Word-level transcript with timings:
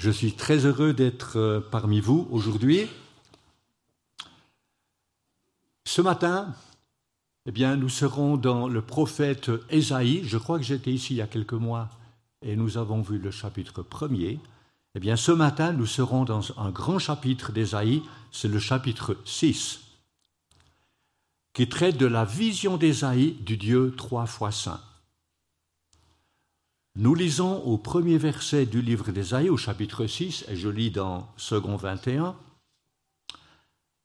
Je 0.00 0.10
suis 0.10 0.32
très 0.32 0.64
heureux 0.64 0.94
d'être 0.94 1.36
euh, 1.36 1.60
parmi 1.60 2.00
vous 2.00 2.26
aujourd'hui. 2.30 2.88
Ce 5.84 6.00
matin, 6.00 6.54
eh 7.44 7.52
bien, 7.52 7.76
nous 7.76 7.90
serons 7.90 8.38
dans 8.38 8.66
le 8.66 8.80
prophète 8.80 9.50
Ésaïe. 9.68 10.22
Je 10.24 10.38
crois 10.38 10.56
que 10.56 10.64
j'étais 10.64 10.90
ici 10.90 11.12
il 11.12 11.16
y 11.18 11.20
a 11.20 11.26
quelques 11.26 11.52
mois 11.52 11.90
et 12.40 12.56
nous 12.56 12.78
avons 12.78 13.02
vu 13.02 13.18
le 13.18 13.30
chapitre 13.30 13.82
premier. 13.82 14.40
Eh 14.94 15.00
bien, 15.00 15.16
ce 15.16 15.32
matin, 15.32 15.74
nous 15.74 15.84
serons 15.84 16.24
dans 16.24 16.58
un 16.58 16.70
grand 16.70 16.98
chapitre 16.98 17.52
d'Ésaïe, 17.52 18.02
c'est 18.32 18.48
le 18.48 18.58
chapitre 18.58 19.18
6, 19.26 19.80
qui 21.52 21.68
traite 21.68 21.98
de 21.98 22.06
la 22.06 22.24
vision 22.24 22.78
d'Ésaïe 22.78 23.32
du 23.42 23.58
Dieu 23.58 23.92
trois 23.98 24.24
fois 24.24 24.50
saint. 24.50 24.80
Nous 26.96 27.14
lisons 27.14 27.62
au 27.62 27.78
premier 27.78 28.18
verset 28.18 28.66
du 28.66 28.82
livre 28.82 29.12
d'Ésaïe, 29.12 29.48
au 29.48 29.56
chapitre 29.56 30.06
6, 30.06 30.46
et 30.48 30.56
je 30.56 30.68
lis 30.68 30.90
dans 30.90 31.32
second 31.36 31.76
21, 31.76 32.36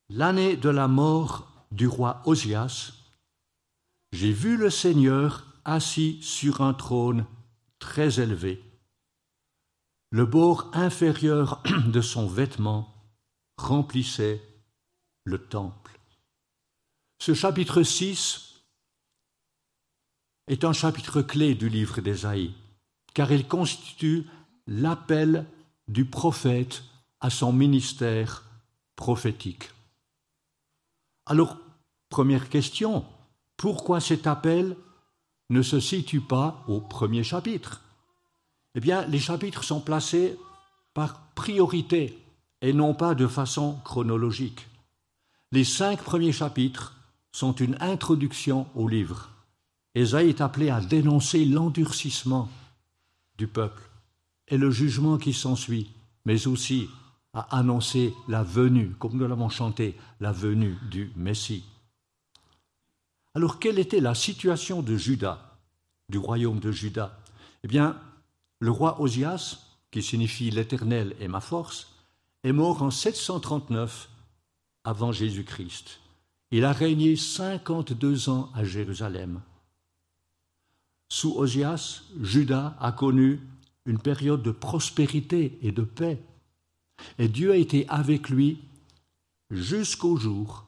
L'année 0.10 0.56
de 0.56 0.70
la 0.70 0.88
mort 0.88 1.66
du 1.72 1.88
roi 1.88 2.22
Osias, 2.26 2.94
j'ai 4.12 4.32
vu 4.32 4.56
le 4.56 4.70
Seigneur 4.70 5.44
assis 5.66 6.22
sur 6.22 6.62
un 6.62 6.76
trône 6.76 7.26
très 7.80 8.20
élevé. 8.20 8.64
Le 10.12 10.28
bord 10.28 10.70
inférieur 10.74 11.64
de 11.88 12.02
son 12.02 12.28
vêtement 12.28 12.94
remplissait 13.58 14.44
le 15.24 15.40
temple. 15.40 16.00
Ce 17.20 17.34
chapitre 17.34 17.82
6 17.82 18.62
est 20.48 20.64
un 20.64 20.74
chapitre 20.74 21.24
clé 21.24 21.56
du 21.56 21.68
livre 21.68 22.00
d'Ésaïe 22.00 22.54
car 23.16 23.32
il 23.32 23.48
constitue 23.48 24.26
l'appel 24.68 25.48
du 25.88 26.06
prophète 26.06 26.84
à 27.22 27.32
son 27.32 27.52
ministère 27.52 28.44
prophétique. 28.96 29.72
Alors, 31.26 31.58
première 32.10 32.50
question, 32.50 33.04
pourquoi 33.58 34.00
cet 34.00 34.28
appel 34.28 34.76
ne 35.50 35.62
se 35.64 35.80
situe 35.80 36.22
pas 36.22 36.64
au 36.68 36.82
premier 36.82 37.24
chapitre? 37.24 37.82
Eh 38.76 38.80
bien, 38.80 39.06
les 39.08 39.20
chapitres 39.20 39.64
sont 39.64 39.80
placés 39.80 40.38
par 40.94 41.20
priorité 41.36 42.20
et 42.62 42.74
non 42.74 42.94
pas 42.94 43.16
de 43.16 43.28
façon 43.28 43.80
chronologique. 43.86 44.68
Les 45.52 45.64
cinq 45.64 46.04
premiers 46.04 46.34
chapitres 46.34 46.96
sont 47.32 47.54
une 47.54 47.78
introduction 47.80 48.68
au 48.76 48.88
livre. 48.88 49.30
Esaïe 49.94 50.30
est 50.30 50.42
appelé 50.42 50.70
à 50.70 50.82
dénoncer 50.82 51.46
l'endurcissement 51.46 52.50
du 53.38 53.48
peuple 53.48 53.82
et 54.48 54.58
le 54.58 54.72
jugement 54.72 55.18
qui 55.18 55.34
s'ensuit, 55.34 55.92
mais 56.26 56.48
aussi 56.48 56.90
à 57.34 57.58
annoncer 57.58 58.14
la 58.28 58.44
venue, 58.44 58.92
comme 59.00 59.18
nous 59.18 59.28
l'avons 59.28 59.50
chanté, 59.50 59.98
la 60.20 60.32
venue 60.32 60.78
du 60.90 61.12
Messie. 61.16 61.66
Alors 63.34 63.60
quelle 63.60 63.80
était 63.80 64.00
la 64.00 64.16
situation 64.16 64.82
de 64.82 64.96
Juda, 64.96 65.58
du 66.10 66.18
royaume 66.18 66.60
de 66.60 66.72
Juda? 66.72 67.20
Eh 67.64 67.68
bien, 67.68 68.00
le 68.60 68.72
roi 68.72 69.02
Osias, 69.02 69.60
qui 69.92 70.02
signifie 70.02 70.50
l'Éternel 70.52 71.16
est 71.20 71.28
ma 71.28 71.42
force, 71.42 71.88
est 72.44 72.54
mort 72.54 72.82
en 72.82 72.92
739 72.92 74.10
avant 74.86 75.12
Jésus-Christ. 75.12 76.00
Il 76.52 76.64
a 76.64 76.72
régné 76.72 77.16
52 77.16 78.30
ans 78.30 78.50
à 78.54 78.64
Jérusalem. 78.64 79.42
Sous 81.16 81.34
Osias, 81.38 82.02
Judas 82.22 82.76
a 82.78 82.92
connu 82.92 83.40
une 83.86 84.00
période 84.00 84.44
de 84.44 84.52
prospérité 84.52 85.58
et 85.62 85.72
de 85.72 85.84
paix. 85.84 86.22
Et 87.18 87.30
Dieu 87.30 87.54
a 87.54 87.56
été 87.56 87.88
avec 87.88 88.28
lui 88.28 88.60
jusqu'au 89.50 90.18
jour 90.18 90.66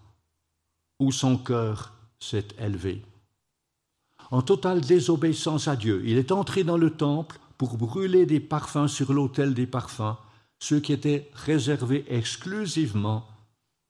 où 1.02 1.12
son 1.12 1.38
cœur 1.38 1.92
s'est 2.22 2.48
élevé. 2.59 3.03
En 4.31 4.41
totale 4.41 4.80
désobéissance 4.80 5.68
à 5.68 5.75
Dieu, 5.75 6.02
il 6.06 6.18
est 6.18 6.31
entré 6.31 6.64
dans 6.64 6.78
le 6.78 6.91
temple 6.91 7.41
pour 7.58 7.78
brûler 7.78 8.25
des 8.25 8.40
parfums 8.40 8.88
sur 8.88 9.12
l'autel 9.12 9.53
des 9.53 9.68
parfums, 9.68 10.16
ceux 10.59 10.79
qui 10.79 10.94
étaient 10.94 11.29
réservés 11.34 12.06
exclusivement 12.08 13.28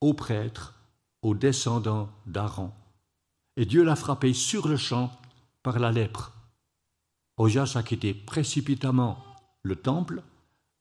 aux 0.01 0.15
prêtres, 0.15 0.73
aux 1.21 1.35
descendants 1.35 2.09
d'Aaron. 2.25 2.71
Et 3.57 3.65
Dieu 3.67 3.83
l'a 3.83 3.95
frappé 3.95 4.33
sur 4.33 4.67
le 4.67 4.77
champ 4.77 5.11
par 5.61 5.77
la 5.77 5.91
lèpre. 5.91 6.31
Osias 7.37 7.73
a 7.75 7.83
quitté 7.83 8.13
précipitamment 8.13 9.23
le 9.61 9.75
temple 9.75 10.23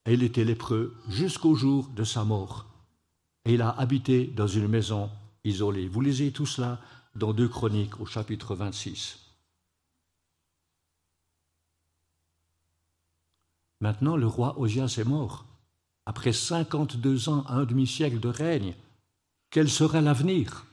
et 0.07 0.15
il 0.15 0.23
était 0.23 0.45
lépreux 0.45 0.97
jusqu'au 1.09 1.55
jour 1.55 1.89
de 1.89 2.05
sa 2.05 2.25
mort. 2.25 2.67
Et 3.45 3.55
il 3.55 3.63
a 3.63 3.71
habité 3.71 4.27
dans 4.27 4.47
une 4.47 4.67
maison 4.67 5.11
isolée. 5.45 5.87
Vous 5.87 6.01
lisez 6.01 6.33
tout 6.33 6.47
cela 6.47 6.81
dans 7.15 7.33
2 7.33 7.49
Chroniques 7.49 8.01
au 8.01 8.07
chapitre 8.07 8.55
26. 8.55 9.19
Maintenant, 13.81 14.17
le 14.17 14.27
roi 14.27 14.59
Osias 14.59 14.97
est 14.99 15.05
mort. 15.05 15.45
Après 16.07 16.33
52 16.33 17.29
ans, 17.29 17.45
un 17.49 17.65
demi-siècle 17.65 18.21
de 18.21 18.29
règne, 18.29 18.75
quel 19.51 19.69
serait 19.69 20.03
l'avenir? 20.03 20.65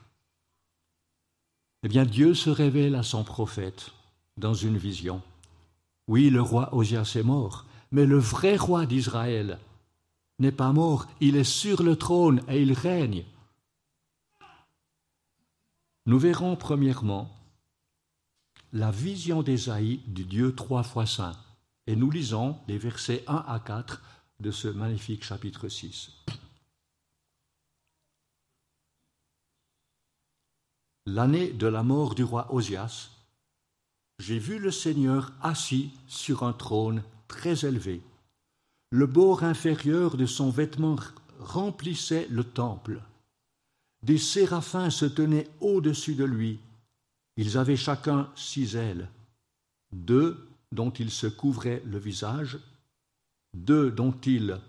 Eh 1.84 1.90
bien, 1.90 2.06
Dieu 2.06 2.34
se 2.34 2.50
révèle 2.50 2.96
à 2.96 3.04
son 3.04 3.24
prophète 3.24 3.92
dans 4.38 4.54
une 4.54 4.78
vision. 4.78 5.22
Oui, 6.08 6.30
le 6.30 6.42
roi 6.42 6.74
Osias 6.76 7.14
est 7.16 7.24
mort, 7.24 7.66
mais 7.92 8.06
le 8.06 8.18
vrai 8.18 8.58
roi 8.58 8.86
d'Israël 8.86 9.60
n'est 10.40 10.52
pas 10.52 10.74
mort, 10.74 11.08
il 11.22 11.38
est 11.38 11.44
sur 11.44 11.84
le 11.84 11.96
trône 11.96 12.42
et 12.48 12.62
il 12.62 12.74
règne. 12.74 13.24
Nous 16.06 16.20
verrons 16.20 16.56
premièrement 16.56 17.30
la 18.74 18.92
vision 18.92 19.44
d'Ésaïe 19.44 20.02
du 20.08 20.26
Dieu 20.26 20.54
trois 20.54 20.84
fois 20.84 21.06
saint, 21.06 21.38
et 21.88 21.96
nous 21.96 22.10
lisons 22.10 22.58
les 22.68 22.78
versets 22.78 23.24
1 23.28 23.46
à 23.48 23.60
4 23.60 24.02
de 24.40 24.52
ce 24.52 24.68
magnifique 24.68 25.24
chapitre 25.24 25.70
6. 25.70 26.12
L'année 31.06 31.52
de 31.52 31.68
la 31.68 31.84
mort 31.84 32.16
du 32.16 32.24
roi 32.24 32.54
Osias, 32.54 33.13
j'ai 34.20 34.40
vu 34.40 34.60
le 34.60 34.72
Seigneur 34.72 35.32
assis 35.42 35.92
sur 36.08 36.44
un 36.44 36.54
trône 36.54 37.04
très 37.28 37.66
élevé. 37.66 38.02
Le 38.92 39.08
bord 39.08 39.44
inférieur 39.44 40.18
de 40.18 40.26
son 40.26 40.50
vêtement 40.50 40.98
remplissait 41.40 42.28
le 42.30 42.44
temple. 42.44 43.02
Des 44.04 44.18
séraphins 44.18 44.90
se 44.90 45.06
tenaient 45.06 45.50
au-dessus 45.62 46.16
de 46.16 46.26
lui. 46.26 46.60
Ils 47.38 47.58
avaient 47.58 47.78
chacun 47.78 48.30
six 48.36 48.76
ailes, 48.76 49.10
deux 49.92 50.48
dont 50.72 50.92
ils 50.92 51.12
se 51.12 51.28
couvraient 51.28 51.82
le 51.86 51.98
visage, 51.98 52.60
deux 53.56 53.90
dont 53.90 54.16
ils 54.26 54.60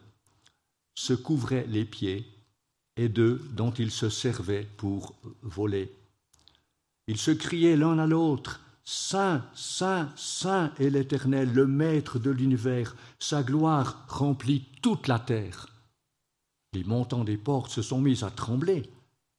se 0.94 1.12
couvraient 1.12 1.66
les 1.68 1.84
pieds, 1.84 2.26
et 2.96 3.08
deux 3.08 3.38
dont 3.52 3.72
ils 3.72 3.90
se 3.90 4.08
servaient 4.08 4.68
pour 4.76 5.14
voler. 5.42 5.92
Ils 7.08 7.18
se 7.18 7.32
criaient 7.32 7.76
l'un 7.76 7.98
à 7.98 8.06
l'autre, 8.06 8.60
Saint, 8.84 9.42
Saint, 9.54 10.12
Saint 10.14 10.72
est 10.78 10.90
l'Éternel, 10.90 11.52
le 11.52 11.66
Maître 11.66 12.18
de 12.18 12.30
l'univers. 12.30 12.94
Sa 13.18 13.42
gloire 13.42 14.04
remplit 14.08 14.66
toute 14.82 15.08
la 15.08 15.18
terre. 15.18 15.68
Les 16.74 16.84
montants 16.84 17.24
des 17.24 17.38
portes 17.38 17.70
se 17.70 17.82
sont 17.82 18.00
mis 18.00 18.24
à 18.24 18.30
trembler 18.30 18.90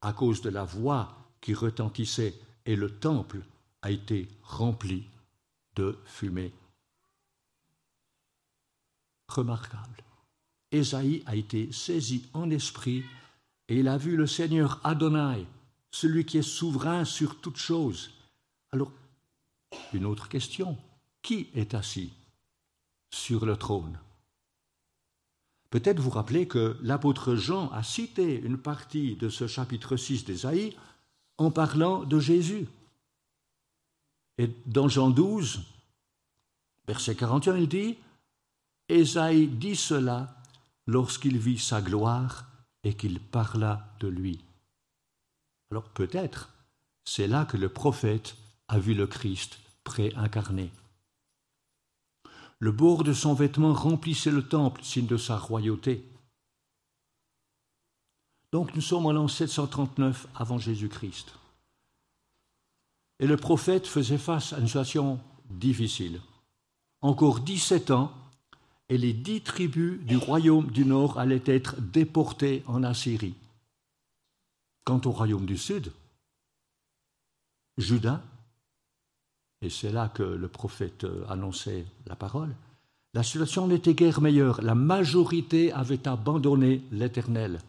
à 0.02 0.14
cause 0.14 0.42
de 0.42 0.50
la 0.50 0.64
voix 0.64 1.16
qui 1.42 1.54
retentissait 1.54 2.34
et 2.66 2.76
le 2.76 2.90
temple 2.90 3.44
a 3.84 3.92
été 3.92 4.28
rempli 4.42 5.04
de 5.76 5.98
fumée. 6.06 6.54
Remarquable. 9.28 10.04
Ésaïe 10.72 11.24
a 11.28 11.36
été 11.36 11.72
saisi 11.72 12.26
en 12.34 12.50
esprit 12.50 13.04
et 13.68 13.80
il 13.80 13.88
a 13.88 13.98
vu 13.98 14.16
le 14.16 14.28
Seigneur 14.28 14.80
Adonai, 14.84 15.46
celui 15.92 16.26
qui 16.26 16.40
est 16.40 16.42
souverain 16.42 17.06
sur 17.06 17.40
toutes 17.42 17.58
choses. 17.58 18.12
Alors 18.72 18.92
une 19.94 20.06
autre 20.06 20.30
question. 20.30 20.78
Qui 21.22 21.50
est 21.54 21.74
assis 21.74 22.14
sur 23.10 23.46
le 23.46 23.58
trône? 23.58 23.98
Peut-être 25.70 26.00
vous 26.00 26.10
rappelez 26.10 26.48
que 26.48 26.78
l'apôtre 26.82 27.36
Jean 27.36 27.70
a 27.72 27.84
cité 27.84 28.40
une 28.40 28.58
partie 28.58 29.16
de 29.16 29.30
ce 29.30 29.48
chapitre 29.48 29.98
6 29.98 30.26
d'Ésaïe 30.26 30.76
en 31.38 31.52
parlant 31.52 32.04
de 32.04 32.20
Jésus. 32.20 32.68
Et 34.38 34.50
dans 34.66 34.88
Jean 34.88 35.10
12, 35.10 35.64
verset 36.88 37.16
41, 37.16 37.58
il 37.58 37.68
dit 37.68 37.98
Ésaïe 38.88 39.48
dit 39.48 39.76
cela 39.76 40.38
lorsqu'il 40.88 41.38
vit 41.38 41.60
sa 41.60 41.82
gloire 41.82 42.46
et 42.84 42.94
qu'il 42.94 43.20
parla 43.20 43.88
de 44.00 44.08
lui. 44.08 44.40
Alors 45.72 45.90
peut-être 45.90 46.54
c'est 47.04 47.28
là 47.28 47.46
que 47.46 47.58
le 47.58 47.70
prophète 47.70 48.36
a 48.68 48.80
vu 48.80 48.94
le 48.94 49.08
Christ 49.08 49.60
préincarné. 49.86 50.70
Le 52.60 52.74
bord 52.74 53.06
de 53.06 53.14
son 53.14 53.34
vêtement 53.34 53.74
remplissait 53.74 54.32
le 54.32 54.46
temple, 54.46 54.84
signe 54.84 55.08
de 55.08 55.18
sa 55.18 55.38
royauté. 55.38 56.04
Donc 58.52 58.76
nous 58.76 58.82
sommes 58.82 59.06
en 59.06 59.14
l'an 59.14 59.30
739 59.30 60.28
avant 60.36 60.58
Jésus-Christ. 60.58 61.36
Et 63.20 63.28
le 63.28 63.38
prophète 63.38 63.88
faisait 63.88 64.18
face 64.18 64.52
à 64.52 64.60
une 64.60 64.68
situation 64.68 65.20
difficile. 65.50 66.20
Encore 67.02 67.40
17 67.40 67.92
ans, 67.92 68.12
et 68.90 68.98
les 68.98 69.14
dix 69.14 69.42
tribus 69.42 70.00
du 70.02 70.18
royaume 70.18 70.70
du 70.72 70.86
nord 70.86 71.18
allaient 71.18 71.44
être 71.46 71.80
déportées 71.82 72.64
en 72.68 72.84
Assyrie. 72.84 73.36
Quant 74.84 75.02
au 75.06 75.12
royaume 75.12 75.46
du 75.46 75.58
sud, 75.58 75.92
Judas, 77.78 78.22
et 79.66 79.70
c'est 79.72 79.92
là 79.92 80.10
que 80.10 80.22
le 80.22 80.48
prophète 80.48 81.08
annonçait 81.28 81.86
la 82.06 82.16
parole, 82.16 82.56
la 83.16 83.24
situation 83.24 83.68
n'était 83.68 83.96
guère 83.96 84.22
meilleure. 84.22 84.62
La 84.62 84.76
majorité 84.76 85.72
avait 85.72 86.08
abandonné 86.08 86.84
l'Éternel, 86.92 87.60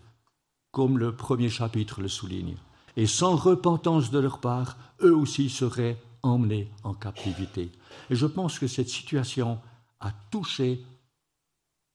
comme 0.72 0.98
le 0.98 1.16
premier 1.16 1.48
chapitre 1.48 2.02
le 2.02 2.08
souligne. 2.08 2.56
Et 2.96 3.06
sans 3.06 3.34
repentance 3.34 4.10
de 4.10 4.18
leur 4.18 4.40
part, 4.40 4.76
eux 5.00 5.16
aussi 5.16 5.48
seraient 5.48 5.96
emmenés 6.22 6.70
en 6.84 6.92
captivité. 6.92 7.70
Et 8.10 8.16
je 8.16 8.26
pense 8.26 8.58
que 8.58 8.66
cette 8.66 8.90
situation 8.90 9.58
a 10.00 10.12
touché 10.30 10.84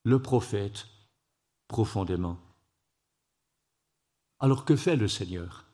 le 0.03 0.19
prophète 0.19 0.87
profondément. 1.67 2.37
Alors 4.39 4.65
que 4.65 4.75
fait 4.75 4.95
le 4.95 5.07
Seigneur? 5.07 5.65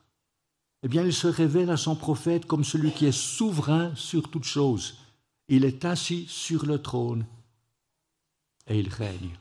Eh 0.82 0.88
bien, 0.88 1.04
il 1.04 1.12
se 1.12 1.26
révèle 1.26 1.70
à 1.70 1.76
son 1.76 1.96
prophète 1.96 2.46
comme 2.46 2.64
celui 2.64 2.92
qui 2.92 3.06
est 3.06 3.12
souverain 3.12 3.94
sur 3.96 4.30
toute 4.30 4.44
chose. 4.44 4.96
Il 5.48 5.64
est 5.64 5.84
assis 5.84 6.26
sur 6.28 6.66
le 6.66 6.80
trône 6.80 7.26
et 8.66 8.78
il 8.78 8.88
règne. 8.88 9.36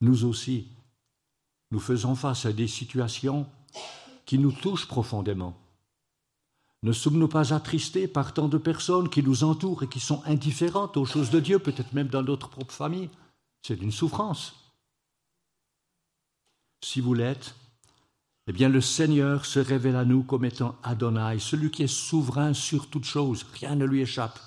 Nous 0.00 0.24
aussi, 0.24 0.68
nous 1.70 1.80
faisons 1.80 2.14
face 2.14 2.46
à 2.46 2.52
des 2.52 2.68
situations 2.68 3.46
qui 4.26 4.38
nous 4.38 4.52
touchent 4.52 4.86
profondément. 4.86 5.56
Ne 6.82 6.92
sommes-nous 6.92 7.28
pas 7.28 7.52
attristés 7.52 8.06
par 8.06 8.34
tant 8.34 8.48
de 8.48 8.58
personnes 8.58 9.08
qui 9.08 9.22
nous 9.22 9.42
entourent 9.42 9.82
et 9.82 9.88
qui 9.88 9.98
sont 9.98 10.22
indifférentes 10.24 10.96
aux 10.96 11.06
choses 11.06 11.30
de 11.30 11.40
Dieu, 11.40 11.58
peut-être 11.58 11.92
même 11.92 12.08
dans 12.08 12.22
notre 12.22 12.48
propre 12.48 12.74
famille? 12.74 13.10
C'est 13.62 13.80
une 13.80 13.90
souffrance. 13.90 14.54
Si 16.84 17.00
vous 17.00 17.14
l'êtes, 17.14 17.54
eh 18.48 18.52
bien 18.52 18.70
le 18.70 18.80
Seigneur 18.80 19.44
se 19.44 19.58
révèle 19.58 19.96
à 19.96 20.06
nous 20.06 20.22
comme 20.22 20.46
étant 20.46 20.74
Adonai, 20.82 21.38
celui 21.38 21.70
qui 21.70 21.82
est 21.82 21.86
souverain 21.86 22.54
sur 22.54 22.88
toute 22.88 23.04
chose, 23.04 23.44
rien 23.52 23.76
ne 23.76 23.84
lui 23.84 24.00
échappe. 24.00 24.40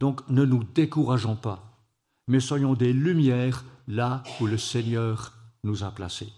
Donc 0.00 0.26
ne 0.30 0.46
nous 0.46 0.64
décourageons 0.64 1.36
pas, 1.36 1.86
mais 2.28 2.40
soyons 2.40 2.72
des 2.72 2.94
lumières 2.94 3.62
là 3.86 4.22
où 4.40 4.46
le 4.46 4.56
Seigneur 4.56 5.34
nous 5.64 5.84
a 5.84 5.90
placés. 5.90 6.32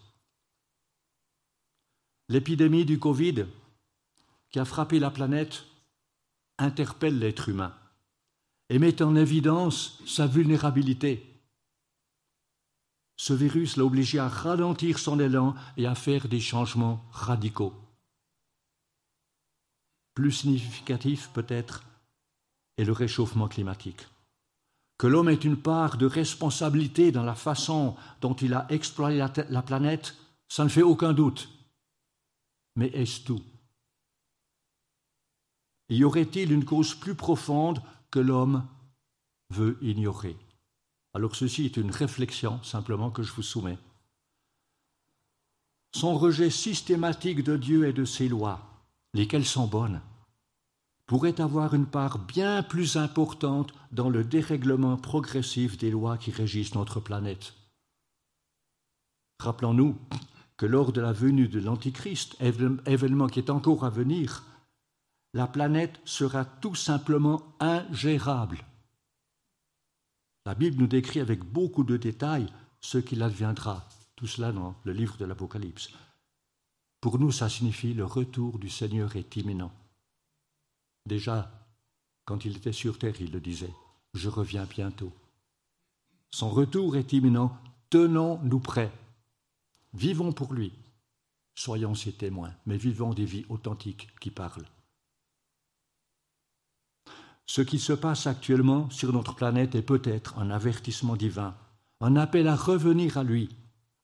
L'épidémie 2.28 2.84
du 2.84 2.98
Covid 2.98 3.46
qui 4.50 4.58
a 4.58 4.64
frappé 4.64 4.98
la 4.98 5.12
planète 5.12 5.64
interpelle 6.58 7.20
l'être 7.20 7.48
humain 7.48 7.72
et 8.70 8.80
met 8.80 9.02
en 9.02 9.14
évidence 9.14 10.02
sa 10.04 10.26
vulnérabilité. 10.26 11.35
Ce 13.16 13.32
virus 13.32 13.76
l'a 13.76 13.84
obligé 13.84 14.18
à 14.18 14.28
ralentir 14.28 14.98
son 14.98 15.18
élan 15.18 15.54
et 15.76 15.86
à 15.86 15.94
faire 15.94 16.28
des 16.28 16.40
changements 16.40 17.02
radicaux. 17.10 17.72
Plus 20.14 20.32
significatif 20.32 21.30
peut-être 21.32 21.84
est 22.76 22.84
le 22.84 22.92
réchauffement 22.92 23.48
climatique. 23.48 24.06
Que 24.98 25.06
l'homme 25.06 25.28
ait 25.28 25.34
une 25.34 25.60
part 25.60 25.98
de 25.98 26.06
responsabilité 26.06 27.12
dans 27.12 27.22
la 27.22 27.34
façon 27.34 27.96
dont 28.20 28.34
il 28.34 28.54
a 28.54 28.66
exploité 28.70 29.16
la, 29.16 29.32
la 29.50 29.62
planète, 29.62 30.16
ça 30.48 30.64
ne 30.64 30.70
fait 30.70 30.82
aucun 30.82 31.12
doute. 31.12 31.48
Mais 32.76 32.88
est-ce 32.88 33.20
tout? 33.22 33.42
Y 35.88 36.04
aurait-il 36.04 36.52
une 36.52 36.64
cause 36.64 36.94
plus 36.94 37.14
profonde 37.14 37.82
que 38.10 38.18
l'homme 38.18 38.66
veut 39.50 39.78
ignorer? 39.82 40.36
Alors 41.16 41.34
ceci 41.34 41.64
est 41.64 41.78
une 41.78 41.90
réflexion 41.90 42.62
simplement 42.62 43.10
que 43.10 43.22
je 43.22 43.32
vous 43.32 43.42
soumets. 43.42 43.78
Son 45.94 46.18
rejet 46.18 46.50
systématique 46.50 47.42
de 47.42 47.56
Dieu 47.56 47.88
et 47.88 47.94
de 47.94 48.04
ses 48.04 48.28
lois, 48.28 48.60
lesquelles 49.14 49.46
sont 49.46 49.66
bonnes, 49.66 50.02
pourrait 51.06 51.40
avoir 51.40 51.72
une 51.72 51.86
part 51.86 52.18
bien 52.18 52.62
plus 52.62 52.98
importante 52.98 53.72
dans 53.92 54.10
le 54.10 54.24
dérèglement 54.24 54.98
progressif 54.98 55.78
des 55.78 55.90
lois 55.90 56.18
qui 56.18 56.32
régissent 56.32 56.74
notre 56.74 57.00
planète. 57.00 57.54
Rappelons-nous 59.40 59.96
que 60.58 60.66
lors 60.66 60.92
de 60.92 61.00
la 61.00 61.14
venue 61.14 61.48
de 61.48 61.60
l'Antichrist, 61.60 62.36
événement 62.42 63.28
qui 63.28 63.38
est 63.38 63.48
encore 63.48 63.86
à 63.86 63.90
venir, 63.90 64.44
la 65.32 65.46
planète 65.46 65.98
sera 66.04 66.44
tout 66.44 66.74
simplement 66.74 67.40
ingérable. 67.58 68.58
La 70.46 70.54
Bible 70.54 70.80
nous 70.80 70.86
décrit 70.86 71.18
avec 71.18 71.42
beaucoup 71.42 71.82
de 71.82 71.96
détails 71.96 72.46
ce 72.80 72.98
qu'il 72.98 73.24
adviendra, 73.24 73.88
tout 74.14 74.28
cela 74.28 74.52
dans 74.52 74.76
le 74.84 74.92
livre 74.92 75.16
de 75.16 75.24
l'Apocalypse. 75.24 75.90
Pour 77.00 77.18
nous, 77.18 77.32
ça 77.32 77.48
signifie 77.48 77.94
le 77.94 78.04
retour 78.04 78.60
du 78.60 78.70
Seigneur 78.70 79.16
est 79.16 79.34
imminent. 79.34 79.72
Déjà, 81.04 81.50
quand 82.24 82.44
il 82.44 82.56
était 82.56 82.72
sur 82.72 82.96
terre, 82.96 83.20
il 83.20 83.32
le 83.32 83.40
disait, 83.40 83.74
je 84.14 84.28
reviens 84.28 84.66
bientôt. 84.66 85.12
Son 86.30 86.48
retour 86.48 86.96
est 86.96 87.12
imminent, 87.12 87.58
tenons-nous 87.90 88.60
prêts. 88.60 88.92
Vivons 89.94 90.32
pour 90.32 90.52
lui. 90.52 90.72
Soyons 91.56 91.96
ses 91.96 92.12
témoins, 92.12 92.54
mais 92.66 92.76
vivons 92.76 93.14
des 93.14 93.24
vies 93.24 93.46
authentiques 93.48 94.08
qui 94.20 94.30
parlent. 94.30 94.66
Ce 97.46 97.62
qui 97.62 97.78
se 97.78 97.92
passe 97.92 98.26
actuellement 98.26 98.90
sur 98.90 99.12
notre 99.12 99.34
planète 99.34 99.74
est 99.74 99.82
peut-être 99.82 100.38
un 100.38 100.50
avertissement 100.50 101.16
divin, 101.16 101.54
un 102.00 102.16
appel 102.16 102.48
à 102.48 102.56
revenir 102.56 103.18
à 103.18 103.24
lui 103.24 103.48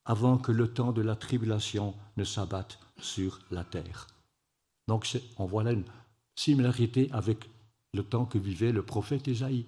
avant 0.05 0.39
que 0.39 0.53
le 0.53 0.73
temps 0.73 0.93
de 0.93 1.03
la 1.03 1.17
tribulation 1.17 1.95
ne 2.17 2.25
s'abatte 2.25 2.79
sur 2.99 3.41
la 3.51 3.65
terre. 3.65 4.07
Donc 4.89 5.07
on 5.39 5.47
voit 5.47 5.65
là 5.65 5.73
une 5.73 5.85
similarité 6.37 7.09
avec 7.13 7.49
le 7.95 8.03
temps 8.03 8.25
que 8.25 8.39
vivait 8.39 8.73
le 8.73 8.83
prophète 8.83 9.27
Isaïe. 9.27 9.67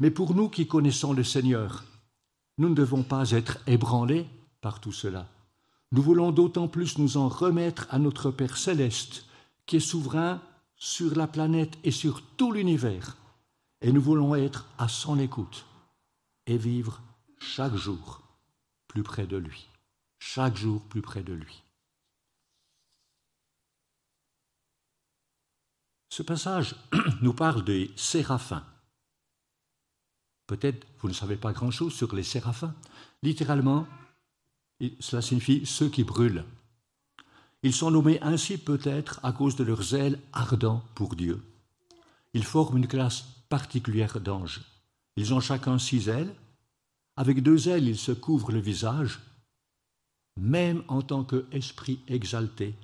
Mais 0.00 0.10
pour 0.10 0.34
nous 0.34 0.48
qui 0.48 0.66
connaissons 0.66 1.12
le 1.12 1.24
Seigneur, 1.24 1.84
nous 2.58 2.68
ne 2.68 2.74
devons 2.74 3.02
pas 3.02 3.30
être 3.30 3.58
ébranlés 3.66 4.26
par 4.60 4.80
tout 4.80 4.92
cela. 4.92 5.28
Nous 5.92 6.02
voulons 6.02 6.32
d'autant 6.32 6.68
plus 6.68 6.98
nous 6.98 7.16
en 7.16 7.28
remettre 7.28 7.86
à 7.90 7.98
notre 7.98 8.30
Père 8.30 8.56
céleste, 8.56 9.26
qui 9.66 9.76
est 9.76 9.80
souverain 9.80 10.42
sur 10.76 11.16
la 11.16 11.26
planète 11.26 11.78
et 11.84 11.90
sur 11.90 12.22
tout 12.36 12.52
l'univers. 12.52 13.16
Et 13.80 13.92
nous 13.92 14.02
voulons 14.02 14.34
être 14.34 14.66
à 14.78 14.88
son 14.88 15.18
écoute 15.18 15.66
et 16.46 16.56
vivre 16.56 17.00
chaque 17.38 17.74
jour 17.74 18.22
plus 18.88 19.02
près 19.02 19.26
de 19.26 19.36
lui. 19.36 19.68
Chaque 20.18 20.56
jour 20.56 20.82
plus 20.82 21.02
près 21.02 21.22
de 21.22 21.32
lui. 21.32 21.62
Ce 26.08 26.22
passage 26.22 26.76
nous 27.22 27.34
parle 27.34 27.64
des 27.64 27.90
séraphins. 27.96 28.64
Peut-être 30.46 30.86
vous 31.00 31.08
ne 31.08 31.14
savez 31.14 31.36
pas 31.36 31.52
grand-chose 31.52 31.92
sur 31.92 32.14
les 32.14 32.22
séraphins. 32.22 32.74
Littéralement, 33.22 33.86
cela 35.00 35.22
signifie 35.22 35.66
ceux 35.66 35.88
qui 35.88 36.04
brûlent. 36.04 36.44
Ils 37.64 37.72
sont 37.72 37.90
nommés 37.90 38.20
ainsi 38.20 38.58
peut-être 38.58 39.20
à 39.22 39.32
cause 39.32 39.56
de 39.56 39.64
leur 39.64 39.82
zèle 39.82 40.20
ardent 40.34 40.84
pour 40.94 41.16
Dieu. 41.16 41.42
Ils 42.34 42.44
forment 42.44 42.76
une 42.76 42.86
classe 42.86 43.22
particulière 43.48 44.20
d'anges. 44.20 44.60
Ils 45.16 45.32
ont 45.32 45.40
chacun 45.40 45.78
six 45.78 46.10
ailes. 46.10 46.34
Avec 47.16 47.42
deux 47.42 47.70
ailes, 47.70 47.88
ils 47.88 47.96
se 47.96 48.12
couvrent 48.12 48.52
le 48.52 48.60
visage. 48.60 49.18
Même 50.36 50.84
en 50.88 51.00
tant 51.00 51.24
qu'esprit 51.24 52.00
exalté, 52.06 52.74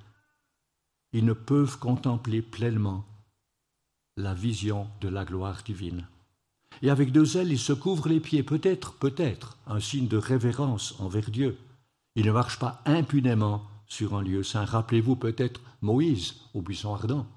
ils 1.13 1.25
ne 1.25 1.33
peuvent 1.33 1.77
contempler 1.77 2.41
pleinement 2.41 3.05
la 4.17 4.33
vision 4.33 4.87
de 4.99 5.09
la 5.09 5.25
gloire 5.25 5.61
divine. 5.63 6.07
Et 6.81 6.89
avec 6.89 7.11
deux 7.11 7.37
ailes, 7.37 7.51
ils 7.51 7.59
se 7.59 7.73
couvrent 7.73 8.09
les 8.09 8.19
pieds, 8.19 8.41
peut-être, 8.41 8.93
peut-être, 8.93 9.59
un 9.67 9.79
signe 9.79 10.07
de 10.07 10.17
révérence 10.17 10.95
envers 10.99 11.29
Dieu. 11.29 11.55
Ils 12.15 12.25
ne 12.25 12.31
marchent 12.31 12.57
pas 12.57 12.81
impunément 12.87 13.61
sur 13.91 14.15
un 14.15 14.21
lieu 14.21 14.41
saint. 14.41 14.63
Rappelez-vous 14.63 15.17
peut-être 15.17 15.59
Moïse 15.81 16.35
au 16.53 16.61
buisson 16.61 16.95
ardent, 16.95 17.27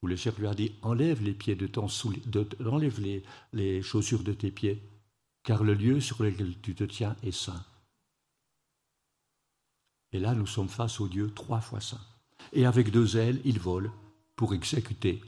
où 0.00 0.06
le 0.06 0.16
Seigneur 0.16 0.40
lui 0.40 0.46
a 0.46 0.54
dit 0.54 0.72
Enlève 0.80 1.22
les 1.22 1.34
pieds 1.34 1.54
de 1.54 1.66
ton 1.66 1.86
enlève 2.64 2.98
les, 2.98 3.22
les 3.52 3.82
chaussures 3.82 4.24
de 4.24 4.32
tes 4.32 4.50
pieds, 4.50 4.82
car 5.42 5.64
le 5.64 5.74
lieu 5.74 6.00
sur 6.00 6.22
lequel 6.22 6.58
tu 6.62 6.74
te 6.74 6.84
tiens 6.84 7.14
est 7.22 7.30
saint. 7.30 7.62
Et 10.12 10.18
là, 10.18 10.34
nous 10.34 10.46
sommes 10.46 10.70
face 10.70 10.98
au 10.98 11.08
Dieu 11.08 11.30
trois 11.34 11.60
fois 11.60 11.82
saint. 11.82 12.00
Et 12.54 12.64
avec 12.64 12.90
deux 12.90 13.18
ailes, 13.18 13.42
il 13.44 13.58
vole 13.58 13.92
pour 14.34 14.54
exécuter 14.54 15.20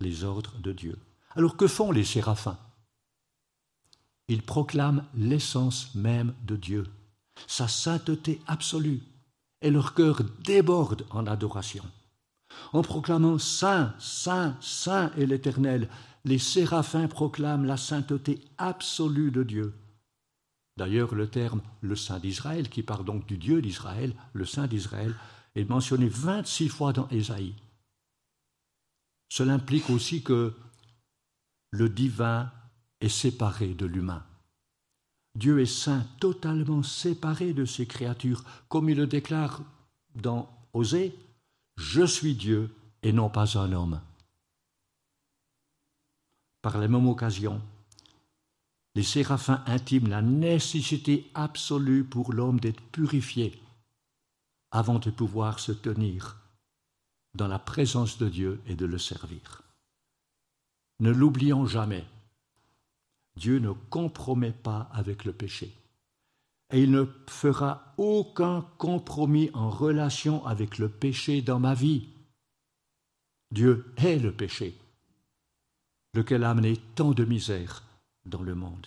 les 0.00 0.24
ordres 0.24 0.58
de 0.60 0.72
Dieu. 0.72 0.98
Alors 1.32 1.58
que 1.58 1.66
font 1.66 1.92
les 1.92 2.04
séraphins? 2.04 2.58
Ils 4.28 4.42
proclament 4.42 5.04
l'essence 5.14 5.94
même 5.94 6.34
de 6.44 6.56
Dieu, 6.56 6.86
sa 7.46 7.68
sainteté 7.68 8.40
absolue, 8.46 9.02
et 9.60 9.70
leur 9.70 9.94
cœur 9.94 10.22
déborde 10.44 11.06
en 11.10 11.26
adoration. 11.26 11.84
En 12.72 12.82
proclamant 12.82 13.38
Saint, 13.38 13.94
Saint, 13.98 14.56
Saint 14.60 15.10
est 15.16 15.26
l'Éternel, 15.26 15.88
les 16.24 16.38
séraphins 16.38 17.08
proclament 17.08 17.64
la 17.64 17.76
sainteté 17.76 18.40
absolue 18.58 19.30
de 19.30 19.42
Dieu. 19.42 19.74
D'ailleurs, 20.76 21.14
le 21.14 21.28
terme 21.28 21.60
le 21.80 21.96
Saint 21.96 22.18
d'Israël, 22.18 22.68
qui 22.68 22.82
part 22.82 23.04
donc 23.04 23.26
du 23.26 23.36
Dieu 23.36 23.60
d'Israël, 23.60 24.14
le 24.32 24.44
Saint 24.44 24.66
d'Israël, 24.66 25.14
est 25.54 25.68
mentionné 25.68 26.08
26 26.08 26.68
fois 26.68 26.92
dans 26.92 27.08
Ésaïe. 27.08 27.54
Cela 29.28 29.54
implique 29.54 29.90
aussi 29.90 30.22
que 30.22 30.54
le 31.70 31.88
divin 31.88 32.50
est 33.00 33.08
séparé 33.08 33.74
de 33.74 33.86
l'humain. 33.86 34.24
Dieu 35.34 35.60
est 35.60 35.66
saint, 35.66 36.06
totalement 36.20 36.82
séparé 36.82 37.52
de 37.52 37.64
ses 37.64 37.86
créatures, 37.86 38.44
comme 38.68 38.90
il 38.90 38.96
le 38.96 39.06
déclare 39.06 39.62
dans 40.14 40.48
Osée, 40.72 41.16
Je 41.76 42.04
suis 42.04 42.34
Dieu 42.34 42.74
et 43.02 43.12
non 43.12 43.30
pas 43.30 43.58
un 43.58 43.72
homme. 43.72 44.00
Par 46.60 46.78
la 46.78 46.86
même 46.86 47.08
occasion, 47.08 47.60
les 48.94 49.02
séraphins 49.02 49.64
intiment 49.66 50.08
la 50.08 50.22
nécessité 50.22 51.30
absolue 51.34 52.04
pour 52.04 52.32
l'homme 52.32 52.60
d'être 52.60 52.82
purifié 52.92 53.58
avant 54.70 54.98
de 54.98 55.10
pouvoir 55.10 55.58
se 55.60 55.72
tenir 55.72 56.36
dans 57.34 57.48
la 57.48 57.58
présence 57.58 58.18
de 58.18 58.28
Dieu 58.28 58.60
et 58.66 58.74
de 58.74 58.84
le 58.84 58.98
servir. 58.98 59.62
Ne 61.00 61.10
l'oublions 61.10 61.66
jamais, 61.66 62.04
Dieu 63.36 63.58
ne 63.58 63.72
compromet 63.72 64.52
pas 64.52 64.90
avec 64.92 65.24
le 65.24 65.32
péché. 65.32 65.72
Et 66.72 66.82
il 66.82 66.90
ne 66.90 67.06
fera 67.28 67.94
aucun 67.98 68.62
compromis 68.78 69.50
en 69.52 69.68
relation 69.68 70.44
avec 70.46 70.78
le 70.78 70.88
péché 70.88 71.42
dans 71.42 71.58
ma 71.58 71.74
vie. 71.74 72.08
Dieu 73.50 73.92
est 73.98 74.18
le 74.18 74.32
péché, 74.32 74.74
lequel 76.14 76.44
a 76.44 76.50
amené 76.50 76.78
tant 76.94 77.12
de 77.12 77.24
misère 77.24 77.82
dans 78.24 78.42
le 78.42 78.54
monde. 78.54 78.86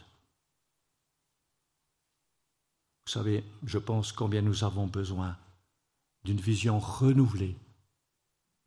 Vous 3.06 3.12
savez, 3.12 3.44
je 3.66 3.78
pense 3.78 4.12
combien 4.12 4.42
nous 4.42 4.64
avons 4.64 4.88
besoin 4.88 5.38
d'une 6.24 6.42
vision 6.42 6.80
renouvelée 6.80 7.56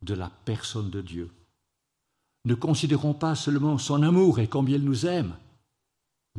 de 0.01 0.13
la 0.13 0.29
personne 0.45 0.89
de 0.89 1.01
Dieu. 1.01 1.29
Ne 2.45 2.55
considérons 2.55 3.13
pas 3.13 3.35
seulement 3.35 3.77
son 3.77 4.01
amour 4.01 4.39
et 4.39 4.47
combien 4.47 4.77
il 4.77 4.85
nous 4.85 5.05
aime, 5.05 5.35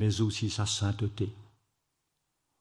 mais 0.00 0.22
aussi 0.22 0.48
sa 0.48 0.64
sainteté. 0.64 1.30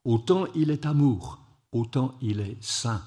Autant 0.03 0.45
il 0.55 0.71
est 0.71 0.85
amour, 0.85 1.39
autant 1.71 2.17
il 2.21 2.41
est 2.41 2.61
saint, 2.61 3.01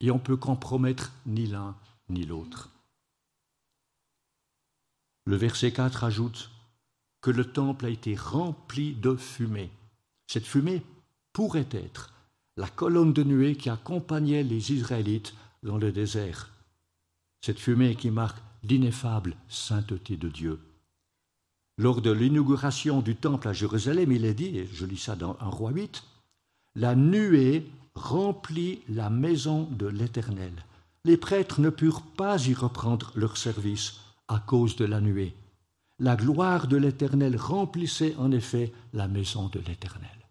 et 0.00 0.10
on 0.10 0.18
peut 0.18 0.38
compromettre 0.38 1.12
ni 1.26 1.46
l'un 1.46 1.76
ni 2.08 2.24
l'autre. 2.24 2.70
Le 5.26 5.36
verset 5.36 5.70
4 5.70 6.02
ajoute 6.02 6.50
que 7.20 7.30
le 7.30 7.44
temple 7.44 7.84
a 7.84 7.90
été 7.90 8.16
rempli 8.16 8.94
de 8.94 9.14
fumée. 9.16 9.70
Cette 10.28 10.46
fumée 10.46 10.82
pourrait 11.34 11.68
être 11.72 12.14
la 12.56 12.68
colonne 12.68 13.12
de 13.12 13.22
nuée 13.22 13.56
qui 13.56 13.68
accompagnait 13.68 14.44
les 14.44 14.72
Israélites 14.72 15.34
dans 15.62 15.76
le 15.76 15.92
désert. 15.92 16.48
Cette 17.42 17.60
fumée 17.60 17.96
qui 17.96 18.10
marque 18.10 18.42
l'ineffable 18.62 19.36
sainteté 19.48 20.16
de 20.16 20.30
Dieu. 20.30 20.58
Lors 21.82 22.00
de 22.00 22.12
l'inauguration 22.12 23.00
du 23.00 23.16
temple 23.16 23.48
à 23.48 23.52
Jérusalem, 23.52 24.12
il 24.12 24.24
est 24.24 24.34
dit, 24.34 24.56
et 24.56 24.68
je 24.68 24.86
lis 24.86 24.98
ça 24.98 25.16
dans 25.16 25.36
un 25.40 25.48
roi 25.48 25.72
8, 25.72 26.04
la 26.76 26.94
nuée 26.94 27.66
remplit 27.96 28.82
la 28.88 29.10
maison 29.10 29.64
de 29.64 29.88
l'Éternel. 29.88 30.52
Les 31.04 31.16
prêtres 31.16 31.60
ne 31.60 31.70
purent 31.70 32.02
pas 32.02 32.46
y 32.46 32.54
reprendre 32.54 33.10
leur 33.16 33.36
service 33.36 33.98
à 34.28 34.38
cause 34.38 34.76
de 34.76 34.84
la 34.84 35.00
nuée. 35.00 35.34
La 35.98 36.14
gloire 36.14 36.68
de 36.68 36.76
l'Éternel 36.76 37.36
remplissait 37.36 38.14
en 38.14 38.30
effet 38.30 38.72
la 38.92 39.08
maison 39.08 39.48
de 39.48 39.58
l'Éternel. 39.58 40.28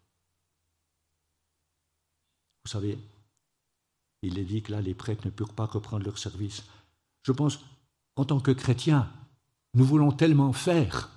Vous 2.63 2.71
savez, 2.71 2.97
il 4.21 4.39
est 4.39 4.45
dit 4.45 4.61
que 4.61 4.71
là, 4.71 4.79
les 4.79 4.95
prêtres 4.95 5.25
ne 5.25 5.31
purent 5.31 5.53
pas 5.53 5.65
reprendre 5.65 6.05
leur 6.05 6.17
service. 6.17 6.63
Je 7.23 7.33
pense, 7.33 7.59
en 8.15 8.23
tant 8.23 8.39
que 8.39 8.51
chrétiens, 8.51 9.11
nous 9.73 9.83
voulons 9.83 10.13
tellement 10.13 10.53
faire 10.53 11.09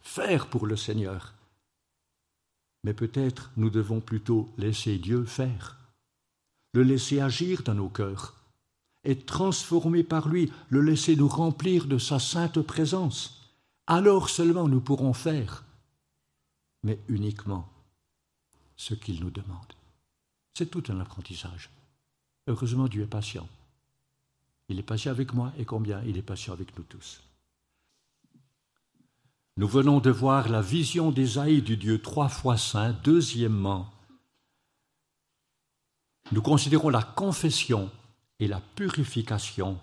faire 0.00 0.48
pour 0.48 0.66
le 0.66 0.76
Seigneur. 0.76 1.34
Mais 2.84 2.94
peut-être 2.94 3.50
nous 3.56 3.70
devons 3.70 4.00
plutôt 4.00 4.48
laisser 4.56 4.98
Dieu 4.98 5.24
faire, 5.24 5.78
le 6.72 6.82
laisser 6.82 7.20
agir 7.20 7.62
dans 7.62 7.74
nos 7.74 7.88
cœurs, 7.88 8.34
être 9.04 9.26
transformés 9.26 10.04
par 10.04 10.28
lui, 10.28 10.52
le 10.68 10.80
laisser 10.80 11.16
nous 11.16 11.28
remplir 11.28 11.86
de 11.86 11.98
sa 11.98 12.18
sainte 12.18 12.60
présence. 12.62 13.52
Alors 13.86 14.28
seulement 14.28 14.68
nous 14.68 14.80
pourrons 14.80 15.12
faire, 15.12 15.64
mais 16.82 16.98
uniquement 17.08 17.68
ce 18.76 18.94
qu'il 18.94 19.20
nous 19.20 19.30
demande. 19.30 19.74
C'est 20.54 20.70
tout 20.70 20.84
un 20.88 21.00
apprentissage. 21.00 21.70
Heureusement, 22.46 22.88
Dieu 22.88 23.02
est 23.02 23.06
patient. 23.06 23.48
Il 24.68 24.78
est 24.78 24.82
patient 24.82 25.12
avec 25.12 25.34
moi 25.34 25.52
et 25.58 25.64
combien 25.64 26.02
il 26.04 26.16
est 26.16 26.22
patient 26.22 26.52
avec 26.52 26.76
nous 26.76 26.84
tous. 26.84 27.22
Nous 29.56 29.68
venons 29.68 30.00
de 30.00 30.10
voir 30.10 30.48
la 30.48 30.62
vision 30.62 31.10
d'Ésaïe 31.10 31.62
du 31.62 31.76
Dieu 31.76 32.00
trois 32.00 32.28
fois 32.28 32.56
saint. 32.56 32.92
Deuxièmement, 33.04 33.92
nous 36.32 36.42
considérons 36.42 36.88
la 36.88 37.02
confession 37.02 37.90
et 38.38 38.46
la 38.46 38.60
purification 38.60 39.78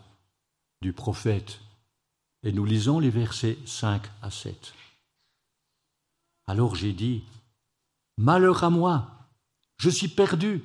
du 0.81 0.93
prophète. 0.93 1.59
Et 2.43 2.51
nous 2.51 2.65
lisons 2.65 2.99
les 2.99 3.09
versets 3.09 3.57
5 3.65 4.03
à 4.21 4.31
7. 4.31 4.73
Alors 6.47 6.75
j'ai 6.75 6.93
dit, 6.93 7.23
Malheur 8.17 8.63
à 8.63 8.69
moi, 8.69 9.11
je 9.77 9.89
suis 9.89 10.07
perdu, 10.07 10.63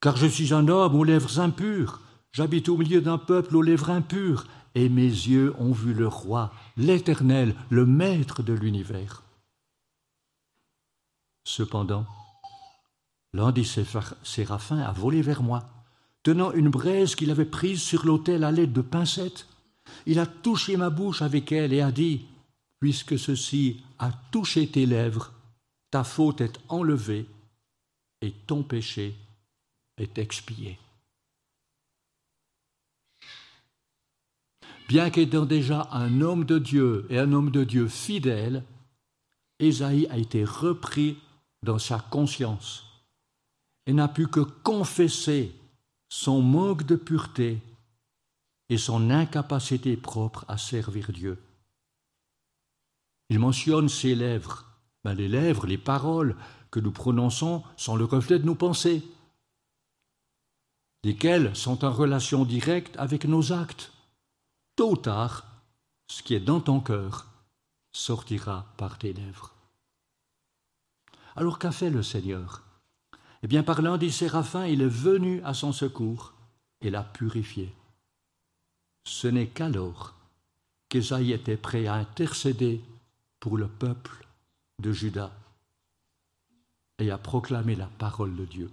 car 0.00 0.16
je 0.16 0.26
suis 0.26 0.52
un 0.52 0.68
homme 0.68 0.94
aux 0.94 1.04
lèvres 1.04 1.40
impures, 1.40 2.00
j'habite 2.32 2.68
au 2.68 2.76
milieu 2.76 3.00
d'un 3.00 3.16
peuple 3.16 3.56
aux 3.56 3.62
lèvres 3.62 3.90
impures, 3.90 4.46
et 4.74 4.88
mes 4.88 5.02
yeux 5.02 5.54
ont 5.58 5.72
vu 5.72 5.94
le 5.94 6.08
roi, 6.08 6.52
l'Éternel, 6.76 7.54
le 7.70 7.86
Maître 7.86 8.42
de 8.42 8.52
l'univers. 8.52 9.22
Cependant, 11.44 12.06
l'un 13.32 13.52
des 13.52 13.64
séraphins 13.64 14.80
a 14.80 14.92
volé 14.92 15.22
vers 15.22 15.42
moi, 15.42 15.68
tenant 16.22 16.52
une 16.52 16.70
braise 16.70 17.14
qu'il 17.14 17.30
avait 17.30 17.44
prise 17.44 17.82
sur 17.82 18.06
l'autel 18.06 18.44
à 18.44 18.50
l'aide 18.50 18.72
de 18.72 18.80
pincettes. 18.80 19.46
Il 20.06 20.18
a 20.18 20.26
touché 20.26 20.76
ma 20.76 20.90
bouche 20.90 21.22
avec 21.22 21.52
elle 21.52 21.72
et 21.72 21.80
a 21.80 21.92
dit, 21.92 22.26
Puisque 22.80 23.18
ceci 23.18 23.82
a 23.98 24.10
touché 24.30 24.66
tes 24.66 24.84
lèvres, 24.84 25.32
ta 25.90 26.04
faute 26.04 26.40
est 26.40 26.58
enlevée 26.68 27.26
et 28.20 28.32
ton 28.46 28.62
péché 28.62 29.14
est 29.96 30.18
expié. 30.18 30.78
Bien 34.88 35.10
qu'étant 35.10 35.46
déjà 35.46 35.88
un 35.92 36.20
homme 36.20 36.44
de 36.44 36.58
Dieu 36.58 37.06
et 37.08 37.18
un 37.18 37.32
homme 37.32 37.50
de 37.50 37.64
Dieu 37.64 37.88
fidèle, 37.88 38.64
Ésaïe 39.58 40.06
a 40.10 40.18
été 40.18 40.44
repris 40.44 41.18
dans 41.62 41.78
sa 41.78 41.98
conscience 41.98 42.84
et 43.86 43.92
n'a 43.92 44.08
pu 44.08 44.28
que 44.28 44.40
confesser 44.40 45.54
son 46.08 46.42
manque 46.42 46.84
de 46.84 46.96
pureté 46.96 47.60
et 48.68 48.78
son 48.78 49.10
incapacité 49.10 49.96
propre 49.96 50.44
à 50.48 50.58
servir 50.58 51.12
Dieu. 51.12 51.42
Il 53.30 53.38
mentionne 53.38 53.88
ses 53.88 54.14
lèvres. 54.14 54.64
Ben, 55.02 55.14
les 55.14 55.28
lèvres, 55.28 55.66
les 55.66 55.78
paroles 55.78 56.36
que 56.70 56.80
nous 56.80 56.92
prononçons 56.92 57.62
sont 57.76 57.96
le 57.96 58.04
reflet 58.04 58.38
de 58.38 58.46
nos 58.46 58.54
pensées, 58.54 59.02
lesquelles 61.04 61.54
sont 61.54 61.84
en 61.84 61.92
relation 61.92 62.44
directe 62.44 62.96
avec 62.96 63.26
nos 63.26 63.52
actes. 63.52 63.92
Tôt 64.76 64.92
ou 64.92 64.96
tard, 64.96 65.46
ce 66.08 66.22
qui 66.22 66.34
est 66.34 66.40
dans 66.40 66.60
ton 66.60 66.80
cœur 66.80 67.26
sortira 67.92 68.66
par 68.76 68.98
tes 68.98 69.12
lèvres. 69.12 69.52
Alors 71.36 71.58
qu'a 71.58 71.70
fait 71.70 71.90
le 71.90 72.02
Seigneur? 72.02 72.62
Eh 73.42 73.46
bien, 73.46 73.62
par 73.62 73.82
l'un 73.82 73.98
des 73.98 74.10
séraphins, 74.10 74.66
il 74.66 74.80
est 74.80 74.88
venu 74.88 75.42
à 75.42 75.54
son 75.54 75.72
secours 75.72 76.32
et 76.80 76.90
l'a 76.90 77.02
purifié. 77.02 77.72
Ce 79.06 79.28
n'est 79.28 79.48
qu'alors 79.48 80.14
qu'Ésaïe 80.88 81.32
était 81.32 81.56
prêt 81.56 81.86
à 81.86 81.94
intercéder 81.94 82.80
pour 83.38 83.58
le 83.58 83.68
peuple 83.68 84.26
de 84.80 84.92
Juda 84.92 85.30
et 86.98 87.10
à 87.10 87.18
proclamer 87.18 87.74
la 87.74 87.86
parole 87.86 88.34
de 88.34 88.44
Dieu. 88.44 88.70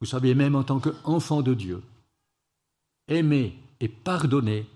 Vous 0.00 0.06
savez, 0.06 0.34
même 0.34 0.54
en 0.54 0.62
tant 0.62 0.78
qu'enfant 0.78 1.42
de 1.42 1.54
Dieu, 1.54 1.82
aimer 3.08 3.58
et 3.80 3.88
pardonnés, 3.88 4.66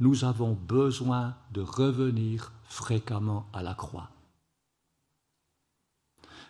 nous 0.00 0.24
avons 0.24 0.52
besoin 0.52 1.34
de 1.52 1.60
revenir 1.60 2.52
fréquemment 2.64 3.46
à 3.52 3.62
la 3.62 3.74
croix. 3.74 4.10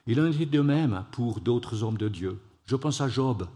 Il 0.06 0.20
en 0.20 0.26
est 0.26 0.46
de 0.46 0.60
même 0.60 1.04
pour 1.12 1.40
d'autres 1.40 1.82
hommes 1.82 1.98
de 1.98 2.08
Dieu. 2.08 2.40
Je 2.64 2.76
pense 2.76 3.00
à 3.00 3.08
Job. 3.08 3.46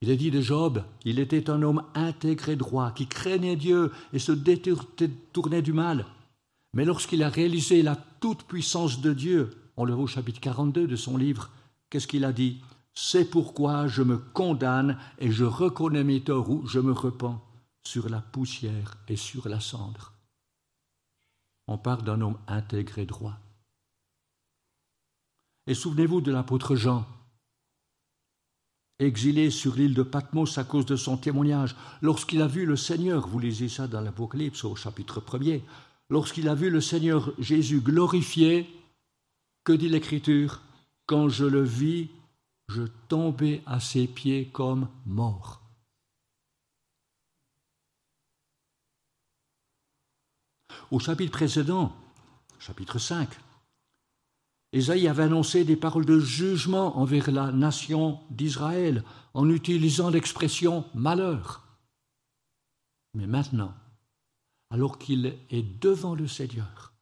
Il 0.00 0.10
est 0.10 0.16
dit 0.16 0.30
de 0.30 0.40
Job, 0.40 0.82
il 1.04 1.18
était 1.18 1.48
un 1.48 1.62
homme 1.62 1.82
intégré 1.94 2.56
droit, 2.56 2.90
qui 2.90 3.06
craignait 3.06 3.56
Dieu 3.56 3.92
et 4.12 4.18
se 4.18 4.32
détournait 4.32 5.62
du 5.62 5.72
mal. 5.72 6.06
Mais 6.74 6.84
lorsqu'il 6.84 7.22
a 7.22 7.28
réalisé 7.28 7.82
la 7.82 7.96
toute-puissance 8.20 9.00
de 9.00 9.12
Dieu, 9.12 9.50
on 9.76 9.84
le 9.84 9.94
voit 9.94 10.04
au 10.04 10.08
chapitre 10.08 10.40
42 10.40 10.86
de 10.86 10.96
son 10.96 11.16
livre, 11.16 11.50
qu'est-ce 11.88 12.06
qu'il 12.06 12.24
a 12.24 12.32
dit? 12.32 12.60
C'est 12.92 13.30
pourquoi 13.30 13.86
je 13.86 14.02
me 14.02 14.18
condamne 14.18 14.98
et 15.18 15.30
je 15.30 15.44
reconnais 15.44 16.04
mes 16.04 16.20
torts 16.20 16.50
ou 16.50 16.66
je 16.66 16.80
me 16.80 16.92
repens 16.92 17.45
sur 17.86 18.08
la 18.08 18.20
poussière 18.20 18.96
et 19.08 19.16
sur 19.16 19.48
la 19.48 19.60
cendre. 19.60 20.12
On 21.68 21.78
parle 21.78 22.02
d'un 22.02 22.20
homme 22.20 22.38
intégré 22.48 23.06
droit. 23.06 23.38
Et 25.66 25.74
souvenez-vous 25.74 26.20
de 26.20 26.32
l'apôtre 26.32 26.74
Jean, 26.76 27.06
exilé 28.98 29.50
sur 29.50 29.74
l'île 29.76 29.94
de 29.94 30.02
Patmos 30.02 30.58
à 30.58 30.64
cause 30.64 30.86
de 30.86 30.96
son 30.96 31.16
témoignage, 31.16 31.76
lorsqu'il 32.02 32.42
a 32.42 32.46
vu 32.46 32.66
le 32.66 32.76
Seigneur, 32.76 33.26
vous 33.28 33.38
lisez 33.38 33.68
ça 33.68 33.86
dans 33.86 34.00
l'Apocalypse 34.00 34.64
au 34.64 34.74
chapitre 34.74 35.20
1er, 35.20 35.62
lorsqu'il 36.10 36.48
a 36.48 36.54
vu 36.54 36.70
le 36.70 36.80
Seigneur 36.80 37.32
Jésus 37.38 37.80
glorifié, 37.80 38.68
que 39.64 39.72
dit 39.72 39.88
l'Écriture 39.88 40.62
Quand 41.06 41.28
je 41.28 41.44
le 41.44 41.62
vis, 41.62 42.08
je 42.68 42.82
tombais 43.08 43.62
à 43.66 43.80
ses 43.80 44.06
pieds 44.06 44.48
comme 44.52 44.88
mort. 45.04 45.65
Au 50.92 51.00
chapitre 51.00 51.32
précédent, 51.32 51.96
chapitre 52.60 52.98
5, 52.98 53.28
Ésaïe 54.72 55.08
avait 55.08 55.24
annoncé 55.24 55.64
des 55.64 55.74
paroles 55.74 56.06
de 56.06 56.20
jugement 56.20 56.98
envers 56.98 57.30
la 57.30 57.50
nation 57.50 58.20
d'Israël 58.30 59.02
en 59.34 59.48
utilisant 59.50 60.10
l'expression 60.10 60.84
malheur. 60.94 61.62
Mais 63.14 63.26
maintenant, 63.26 63.74
alors 64.70 64.98
qu'il 64.98 65.34
est 65.50 65.80
devant 65.80 66.14
le 66.14 66.28
Seigneur, 66.28 66.92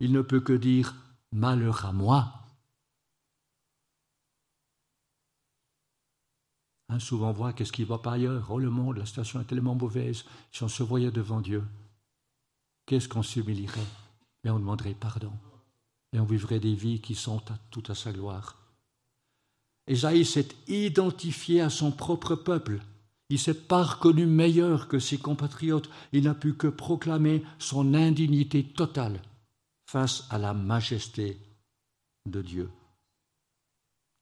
il 0.00 0.12
ne 0.12 0.22
peut 0.22 0.40
que 0.40 0.52
dire 0.52 0.94
malheur 1.32 1.84
à 1.84 1.92
moi. 1.92 2.32
Hein, 6.88 6.98
souvent 6.98 7.30
on 7.30 7.32
voit 7.32 7.52
qu'est-ce 7.52 7.72
qui 7.72 7.84
va 7.84 7.98
pas 7.98 8.12
ailleurs. 8.12 8.50
Oh 8.50 8.58
le 8.58 8.70
monde, 8.70 8.98
la 8.98 9.06
situation 9.06 9.40
est 9.40 9.44
tellement 9.44 9.74
mauvaise. 9.74 10.24
Si 10.50 10.62
on 10.62 10.68
se 10.68 10.82
voyait 10.82 11.10
devant 11.10 11.40
Dieu, 11.40 11.62
qu'est-ce 12.86 13.08
qu'on 13.08 13.22
s'humilierait? 13.22 13.80
Et 14.44 14.50
on 14.50 14.58
demanderait 14.58 14.94
pardon 14.94 15.32
et 16.12 16.20
on 16.20 16.24
vivrait 16.24 16.60
des 16.60 16.74
vies 16.74 17.00
qui 17.00 17.14
sont 17.14 17.42
à, 17.50 17.58
tout 17.70 17.82
à 17.88 17.94
sa 17.94 18.12
gloire. 18.12 18.58
Ésaïe 19.86 20.24
s'est 20.24 20.48
identifié 20.68 21.60
à 21.60 21.70
son 21.70 21.90
propre 21.90 22.34
peuple. 22.36 22.80
Il 23.28 23.38
s'est 23.38 23.54
pas 23.54 23.82
reconnu 23.82 24.26
meilleur 24.26 24.88
que 24.88 24.98
ses 24.98 25.18
compatriotes. 25.18 25.88
Il 26.12 26.24
n'a 26.24 26.34
pu 26.34 26.54
que 26.54 26.66
proclamer 26.66 27.42
son 27.58 27.94
indignité 27.94 28.62
totale 28.62 29.22
face 29.86 30.26
à 30.30 30.38
la 30.38 30.52
majesté 30.54 31.38
de 32.26 32.42
Dieu. 32.42 32.70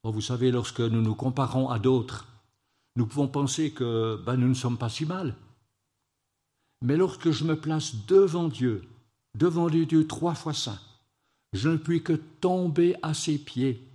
Oh, 0.04 0.12
vous 0.12 0.22
savez, 0.22 0.50
lorsque 0.50 0.80
nous 0.80 1.02
nous 1.02 1.14
comparons 1.14 1.68
à 1.68 1.78
d'autres, 1.78 2.26
nous 2.96 3.06
pouvons 3.06 3.28
penser 3.28 3.72
que 3.72 4.20
ben, 4.24 4.36
nous 4.36 4.48
ne 4.48 4.54
sommes 4.54 4.78
pas 4.78 4.88
si 4.88 5.04
mal. 5.04 5.34
Mais 6.82 6.96
lorsque 6.96 7.30
je 7.30 7.44
me 7.44 7.60
place 7.60 7.94
devant 8.06 8.48
Dieu, 8.48 8.88
devant 9.34 9.68
le 9.68 9.84
Dieu 9.86 10.06
trois 10.06 10.34
fois 10.34 10.54
saint, 10.54 10.80
je 11.52 11.68
ne 11.68 11.76
puis 11.76 12.02
que 12.02 12.12
tomber 12.12 12.96
à 13.02 13.12
ses 13.14 13.38
pieds 13.38 13.86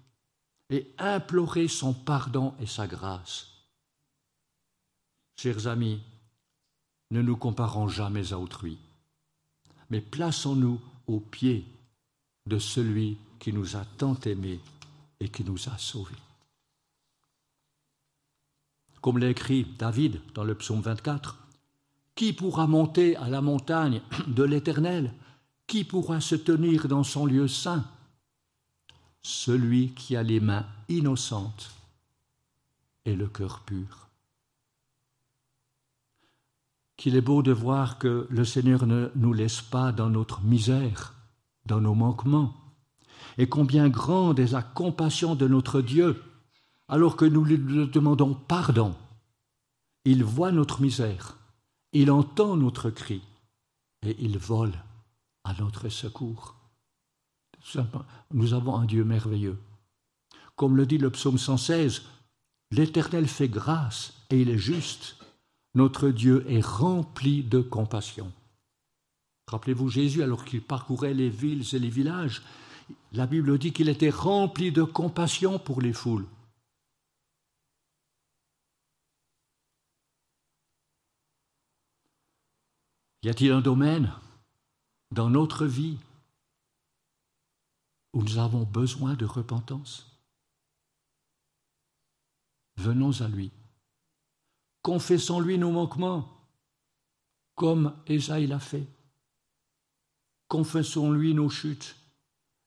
et 0.70 0.92
implorer 0.98 1.68
son 1.68 1.94
pardon 1.94 2.54
et 2.60 2.66
sa 2.66 2.88
grâce. 2.88 3.48
Chers 5.38 5.68
amis, 5.68 6.02
ne 7.12 7.22
nous 7.22 7.38
comparons 7.38 7.88
jamais 7.88 8.34
à 8.34 8.40
autrui, 8.40 8.78
mais 9.90 10.02
plaçons-nous 10.02 10.80
aux 11.08 11.20
pieds 11.20 11.66
de 12.48 12.60
celui 12.60 13.18
qui 13.40 13.54
nous 13.54 13.76
a 13.76 13.86
tant 13.98 14.20
aimés 14.22 14.60
et 15.20 15.30
qui 15.30 15.44
nous 15.44 15.70
a 15.70 15.78
sauvés. 15.78 16.16
Comme 19.02 19.20
l'a 19.20 19.30
écrit 19.30 19.66
David 19.78 20.20
dans 20.34 20.44
le 20.44 20.56
psaume 20.56 20.82
24, 20.82 21.45
Qui 22.16 22.32
pourra 22.32 22.66
monter 22.66 23.18
à 23.18 23.28
la 23.28 23.42
montagne 23.42 24.02
de 24.28 24.44
l'Éternel? 24.44 25.14
Qui 25.68 25.84
pourra 25.84 26.22
se 26.22 26.36
tenir 26.36 26.88
dans 26.88 27.04
son 27.04 27.26
lieu 27.26 27.48
saint? 27.48 27.86
Celui 29.22 29.90
qui 29.94 30.16
a 30.16 30.24
les 30.24 30.40
mains 30.40 30.66
innocentes 30.88 31.72
et 33.04 33.16
le 33.16 33.28
cœur 33.28 33.62
pur. 33.62 34.08
Qu'il 36.98 37.16
est 37.16 37.22
beau 37.22 37.44
de 37.44 37.52
voir 37.52 38.00
que 38.00 38.28
le 38.30 38.46
Seigneur 38.46 38.86
ne 38.86 39.10
nous 39.16 39.34
laisse 39.34 39.62
pas 39.62 39.92
dans 39.92 40.10
notre 40.10 40.42
misère, 40.42 41.14
dans 41.66 41.82
nos 41.82 41.96
manquements, 41.96 42.54
et 43.38 43.50
combien 43.50 43.90
grande 43.90 44.40
est 44.40 44.54
la 44.54 44.62
compassion 44.62 45.36
de 45.36 45.48
notre 45.48 45.82
Dieu, 45.82 46.24
alors 46.88 47.18
que 47.18 47.26
nous 47.26 47.44
lui 47.44 47.58
demandons 47.58 48.34
pardon. 48.34 48.96
Il 50.06 50.24
voit 50.24 50.52
notre 50.52 50.82
misère, 50.82 51.36
il 51.98 52.12
entend 52.12 52.58
notre 52.58 52.90
cri, 52.90 53.22
et 54.06 54.18
il 54.20 54.38
vole 54.38 54.74
à 55.46 55.54
notre 55.54 55.88
secours. 55.88 56.56
Nous 58.34 58.54
avons 58.54 58.76
un 58.76 58.86
Dieu 58.86 59.06
merveilleux. 59.06 59.58
Comme 60.58 60.76
le 60.76 60.86
dit 60.86 60.98
le 60.98 61.10
psaume 61.10 61.38
116, 61.38 62.02
l'Éternel 62.72 63.30
fait 63.30 63.48
grâce 63.48 64.14
et 64.30 64.42
il 64.42 64.50
est 64.50 64.58
juste. 64.58 65.16
Notre 65.74 66.10
Dieu 66.10 66.46
est 66.50 66.66
rempli 66.66 67.44
de 67.44 67.62
compassion. 67.62 68.30
Rappelez-vous 69.48 69.90
Jésus, 69.90 70.22
alors 70.22 70.44
qu'il 70.44 70.62
parcourait 70.62 71.14
les 71.14 71.30
villes 71.30 71.64
et 71.74 71.80
les 71.80 71.90
villages, 71.90 72.42
la 73.14 73.26
Bible 73.26 73.58
dit 73.58 73.72
qu'il 73.72 73.88
était 73.88 74.10
rempli 74.10 74.74
de 74.74 74.84
compassion 74.84 75.60
pour 75.60 75.82
les 75.82 75.94
foules. 75.94 76.26
Y 83.26 83.30
a-t-il 83.30 83.52
un 83.52 83.62
domaine 83.62 84.14
dans 85.10 85.32
notre 85.32 85.66
vie 85.66 85.98
où 88.14 88.22
nous 88.22 88.38
avons 88.38 88.66
besoin 88.66 89.16
de 89.16 89.26
repentance? 89.26 90.22
Venons 92.78 93.24
à 93.24 93.28
lui. 93.28 93.50
Confessons-lui 94.84 95.58
nos 95.58 95.72
manquements, 95.72 96.32
comme 97.56 97.96
Ésaïe 98.06 98.46
l'a 98.46 98.60
fait. 98.60 98.86
Confessons-lui 100.48 101.34
nos 101.34 101.50
chutes. 101.50 101.96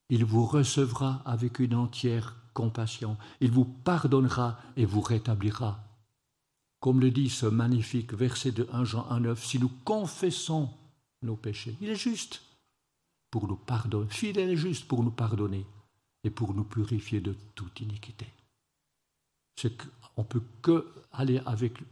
Il 0.08 0.24
vous 0.24 0.44
recevra 0.44 1.22
avec 1.24 1.60
une 1.60 1.76
entière 1.76 2.34
compassion. 2.52 3.16
Il 3.40 3.52
vous 3.52 3.64
pardonnera 3.64 4.58
et 4.76 4.86
vous 4.86 5.02
rétablira. 5.02 5.87
Comme 6.80 7.00
le 7.00 7.10
dit 7.10 7.30
ce 7.30 7.46
magnifique 7.46 8.14
verset 8.14 8.52
de 8.52 8.68
1 8.72 8.84
Jean 8.84 9.06
1,9, 9.10 9.36
si 9.36 9.58
nous 9.58 9.70
confessons 9.84 10.70
nos 11.22 11.36
péchés. 11.36 11.76
Il 11.80 11.88
est 11.88 11.96
juste 11.96 12.42
pour 13.30 13.48
nous 13.48 13.56
pardonner, 13.56 14.08
fidèle 14.10 14.50
et 14.50 14.56
juste 14.56 14.86
pour 14.86 15.02
nous 15.02 15.10
pardonner 15.10 15.66
et 16.24 16.30
pour 16.30 16.54
nous 16.54 16.64
purifier 16.64 17.20
de 17.20 17.34
toute 17.54 17.80
iniquité. 17.80 18.26
C'est 19.56 19.76
qu'on 19.76 20.22
ne 20.22 20.26
peut 20.26 20.42
que 20.62 20.86
aller 21.12 21.40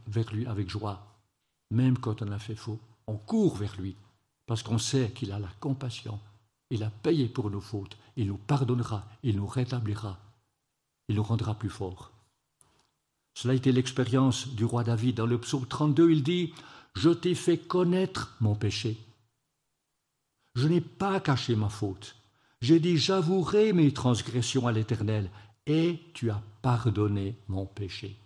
vers 0.07 0.33
lui 0.33 0.45
avec 0.45 0.69
joie, 0.69 1.05
même 1.71 1.97
quand 1.97 2.21
on 2.21 2.31
a 2.31 2.39
fait 2.39 2.55
faux. 2.55 2.79
On 3.07 3.17
court 3.17 3.55
vers 3.55 3.79
lui 3.79 3.95
parce 4.45 4.63
qu'on 4.63 4.77
sait 4.77 5.11
qu'il 5.11 5.31
a 5.31 5.39
la 5.39 5.49
compassion. 5.59 6.19
Il 6.69 6.83
a 6.83 6.89
payé 6.89 7.27
pour 7.27 7.49
nos 7.49 7.61
fautes. 7.61 7.97
Il 8.15 8.27
nous 8.27 8.37
pardonnera. 8.37 9.05
Il 9.23 9.37
nous 9.37 9.47
rétablira. 9.47 10.19
Il 11.07 11.15
nous 11.15 11.23
rendra 11.23 11.55
plus 11.55 11.69
forts. 11.69 12.11
Cela 13.37 13.53
a 13.53 13.55
été 13.55 13.71
l'expérience 13.71 14.47
du 14.47 14.65
roi 14.65 14.83
David. 14.83 15.15
Dans 15.17 15.25
le 15.25 15.39
psaume 15.39 15.67
32, 15.67 16.11
il 16.11 16.23
dit 16.23 16.53
Je 16.95 17.09
t'ai 17.09 17.35
fait 17.35 17.57
connaître 17.57 18.35
mon 18.39 18.55
péché 18.55 18.97
je 20.57 20.67
n'ai 20.67 20.81
pas 20.81 21.19
caché 21.19 21.55
ma 21.55 21.69
faute. 21.69 22.15
J'ai 22.61 22.79
dit, 22.79 22.97
j'avouerai 22.97 23.73
mes 23.73 23.93
transgressions 23.93 24.65
à 24.65 24.71
l'Éternel, 24.71 25.29
et 25.67 25.99
tu 26.15 26.31
as 26.31 26.41
pardonné 26.63 27.37
mon 27.47 27.67
péché. 27.67 28.17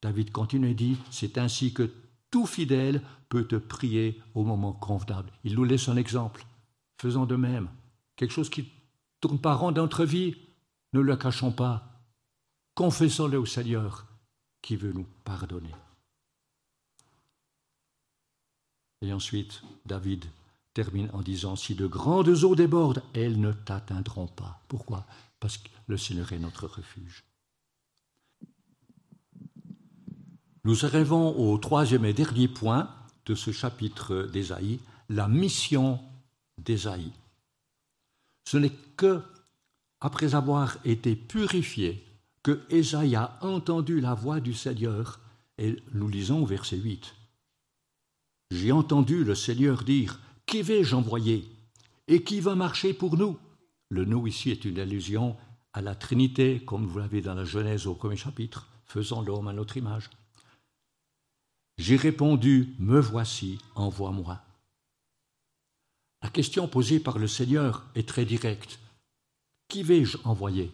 David 0.00 0.30
continue 0.30 0.70
et 0.70 0.74
dit, 0.74 0.96
c'est 1.10 1.36
ainsi 1.36 1.74
que 1.74 1.90
tout 2.30 2.46
fidèle 2.46 3.02
peut 3.28 3.44
te 3.44 3.56
prier 3.56 4.22
au 4.34 4.44
moment 4.44 4.72
convenable. 4.72 5.32
Il 5.42 5.56
nous 5.56 5.64
laisse 5.64 5.88
un 5.88 5.96
exemple. 5.96 6.46
Faisons 7.00 7.26
de 7.26 7.34
même. 7.34 7.68
Quelque 8.14 8.34
chose 8.34 8.50
qui 8.50 8.70
tourne 9.20 9.40
pas 9.40 9.54
rond 9.54 9.72
dans 9.72 9.82
notre 9.82 10.04
vie, 10.04 10.36
ne 10.92 11.00
le 11.00 11.16
cachons 11.16 11.50
pas. 11.50 11.93
Confessons-le 12.74 13.38
au 13.38 13.46
Seigneur 13.46 14.06
qui 14.60 14.76
veut 14.76 14.92
nous 14.92 15.06
pardonner. 15.24 15.74
Et 19.02 19.12
ensuite, 19.12 19.62
David 19.86 20.24
termine 20.72 21.10
en 21.12 21.22
disant, 21.22 21.54
si 21.54 21.74
de 21.74 21.86
grandes 21.86 22.42
eaux 22.44 22.56
débordent, 22.56 23.02
elles 23.14 23.40
ne 23.40 23.52
t'atteindront 23.52 24.26
pas. 24.26 24.60
Pourquoi? 24.66 25.06
Parce 25.38 25.58
que 25.58 25.68
le 25.86 25.96
Seigneur 25.96 26.32
est 26.32 26.38
notre 26.38 26.66
refuge. 26.66 27.22
Nous 30.64 30.84
arrivons 30.84 31.38
au 31.38 31.58
troisième 31.58 32.06
et 32.06 32.14
dernier 32.14 32.48
point 32.48 32.90
de 33.26 33.34
ce 33.34 33.52
chapitre 33.52 34.22
d'Ésaïe, 34.32 34.80
la 35.10 35.28
mission 35.28 36.00
d'Ésaïe. 36.58 37.12
Ce 38.48 38.56
n'est 38.56 38.72
que 38.96 39.22
après 40.00 40.34
avoir 40.34 40.78
été 40.84 41.14
purifié 41.14 42.02
que 42.44 42.60
Ésaïe 42.68 43.16
a 43.16 43.38
entendu 43.40 44.00
la 44.00 44.14
voix 44.14 44.38
du 44.38 44.52
Seigneur, 44.54 45.18
et 45.58 45.82
nous 45.92 46.08
lisons 46.08 46.42
au 46.42 46.46
verset 46.46 46.76
8. 46.76 47.14
J'ai 48.50 48.70
entendu 48.70 49.24
le 49.24 49.34
Seigneur 49.34 49.82
dire 49.82 50.20
Qui 50.46 50.62
vais-je 50.62 50.94
envoyer? 50.94 51.48
Et 52.06 52.22
qui 52.22 52.40
va 52.40 52.54
marcher 52.54 52.92
pour 52.92 53.16
nous 53.16 53.38
Le 53.88 54.04
nous 54.04 54.26
ici 54.26 54.50
est 54.50 54.66
une 54.66 54.78
allusion 54.78 55.36
à 55.72 55.80
la 55.80 55.94
Trinité, 55.94 56.62
comme 56.64 56.86
vous 56.86 56.98
l'avez 56.98 57.22
dans 57.22 57.34
la 57.34 57.44
Genèse 57.44 57.86
au 57.86 57.94
premier 57.94 58.16
chapitre, 58.16 58.68
faisant 58.84 59.22
l'homme 59.22 59.48
à 59.48 59.54
notre 59.54 59.78
image. 59.78 60.10
J'ai 61.78 61.96
répondu 61.96 62.74
Me 62.78 63.00
voici, 63.00 63.58
envoie-moi. 63.74 64.40
La 66.22 66.28
question 66.28 66.68
posée 66.68 67.00
par 67.00 67.18
le 67.18 67.26
Seigneur 67.26 67.86
est 67.94 68.08
très 68.08 68.26
directe. 68.26 68.78
Qui 69.68 69.82
vais-je 69.82 70.18
envoyer? 70.24 70.70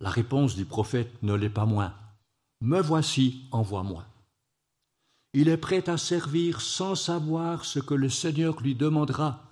La 0.00 0.10
réponse 0.10 0.54
du 0.54 0.64
prophète 0.64 1.22
ne 1.22 1.34
l'est 1.34 1.50
pas 1.50 1.66
moins. 1.66 1.94
Me 2.60 2.80
voici, 2.80 3.46
envoie-moi. 3.50 4.04
Il 5.32 5.48
est 5.48 5.56
prêt 5.56 5.88
à 5.88 5.96
servir 5.98 6.60
sans 6.60 6.94
savoir 6.94 7.64
ce 7.64 7.78
que 7.78 7.94
le 7.94 8.08
Seigneur 8.08 8.60
lui 8.60 8.74
demandera. 8.74 9.44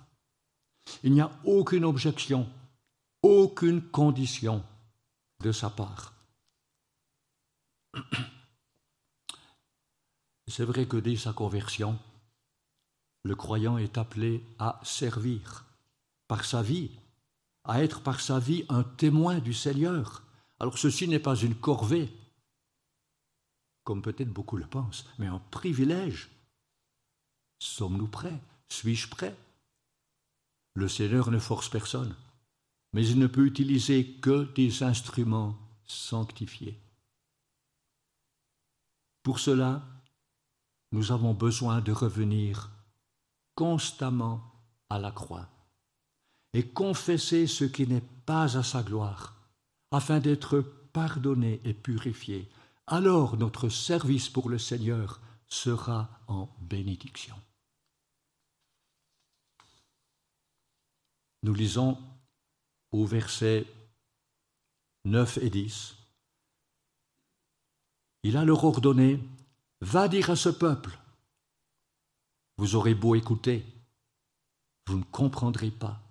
Il 1.03 1.13
n'y 1.13 1.21
a 1.21 1.31
aucune 1.43 1.85
objection, 1.85 2.47
aucune 3.21 3.81
condition 3.81 4.63
de 5.41 5.51
sa 5.51 5.69
part. 5.69 6.13
C'est 10.47 10.63
vrai 10.65 10.85
que 10.85 10.97
dès 10.97 11.17
sa 11.17 11.33
conversion, 11.33 11.99
le 13.23 13.35
croyant 13.35 13.77
est 13.77 13.97
appelé 13.97 14.43
à 14.57 14.79
servir 14.83 15.65
par 16.27 16.45
sa 16.45 16.61
vie, 16.61 16.91
à 17.65 17.83
être 17.83 18.01
par 18.01 18.21
sa 18.21 18.39
vie 18.39 18.65
un 18.69 18.83
témoin 18.83 19.39
du 19.39 19.53
Seigneur. 19.53 20.23
Alors 20.59 20.77
ceci 20.77 21.07
n'est 21.07 21.19
pas 21.19 21.35
une 21.35 21.55
corvée, 21.55 22.11
comme 23.83 24.01
peut-être 24.01 24.31
beaucoup 24.31 24.57
le 24.57 24.67
pensent, 24.67 25.05
mais 25.17 25.27
un 25.27 25.39
privilège. 25.51 26.29
Sommes-nous 27.59 28.07
prêts? 28.07 28.39
Suis-je 28.69 29.07
prêt? 29.07 29.35
Le 30.73 30.87
Seigneur 30.87 31.31
ne 31.31 31.39
force 31.39 31.69
personne, 31.69 32.15
mais 32.93 33.07
il 33.07 33.17
ne 33.19 33.27
peut 33.27 33.45
utiliser 33.45 34.13
que 34.15 34.43
des 34.53 34.83
instruments 34.83 35.57
sanctifiés. 35.85 36.77
Pour 39.23 39.39
cela, 39.39 39.83
nous 40.91 41.11
avons 41.11 41.33
besoin 41.33 41.81
de 41.81 41.91
revenir 41.91 42.71
constamment 43.55 44.41
à 44.89 44.99
la 44.99 45.11
croix 45.11 45.49
et 46.53 46.67
confesser 46.67 47.47
ce 47.47 47.65
qui 47.65 47.87
n'est 47.87 48.01
pas 48.25 48.57
à 48.57 48.63
sa 48.63 48.83
gloire, 48.83 49.36
afin 49.91 50.19
d'être 50.19 50.59
pardonné 50.93 51.61
et 51.63 51.73
purifié. 51.73 52.49
Alors 52.87 53.37
notre 53.37 53.69
service 53.69 54.29
pour 54.29 54.49
le 54.49 54.57
Seigneur 54.57 55.21
sera 55.47 56.09
en 56.27 56.49
bénédiction. 56.61 57.35
Nous 61.43 61.53
lisons 61.53 61.97
au 62.91 63.05
verset 63.05 63.65
9 65.05 65.37
et 65.37 65.49
10. 65.49 65.95
Il 68.23 68.35
a 68.35 68.43
leur 68.43 68.63
ordonné, 68.63 69.21
va 69.79 70.07
dire 70.07 70.29
à 70.29 70.35
ce 70.35 70.49
peuple, 70.49 70.97
vous 72.57 72.75
aurez 72.75 72.95
beau 72.95 73.15
écouter, 73.15 73.63
vous 74.87 74.97
ne 74.97 75.03
comprendrez 75.03 75.71
pas. 75.71 76.01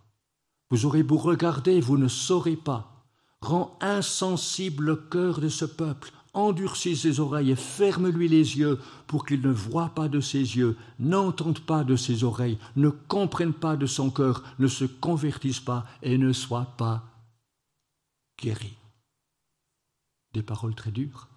Vous 0.70 0.84
aurez 0.84 1.02
beau 1.02 1.16
regarder, 1.16 1.80
vous 1.80 1.98
ne 1.98 2.08
saurez 2.08 2.56
pas. 2.56 2.95
Rends 3.42 3.78
insensible 3.80 4.84
le 4.84 4.96
cœur 4.96 5.40
de 5.40 5.48
ce 5.48 5.64
peuple, 5.64 6.10
endurcis 6.36 6.96
ses 6.96 7.20
oreilles 7.20 7.50
et 7.50 7.56
ferme-lui 7.56 8.28
les 8.28 8.58
yeux 8.58 8.78
pour 9.06 9.24
qu'il 9.24 9.40
ne 9.40 9.52
voie 9.52 9.90
pas 9.90 10.08
de 10.08 10.20
ses 10.20 10.38
yeux, 10.38 10.76
n'entende 10.98 11.60
pas 11.60 11.84
de 11.84 11.96
ses 11.96 12.24
oreilles, 12.24 12.58
ne 12.76 12.90
comprenne 12.90 13.54
pas 13.54 13.76
de 13.76 13.86
son 13.86 14.10
cœur, 14.10 14.42
ne 14.58 14.68
se 14.68 14.84
convertisse 14.84 15.60
pas 15.60 15.86
et 16.02 16.18
ne 16.18 16.32
soit 16.32 16.76
pas 16.76 17.04
guéri. 18.40 18.74
Des 20.32 20.42
paroles 20.42 20.74
très 20.74 20.90
dures. 20.90 21.28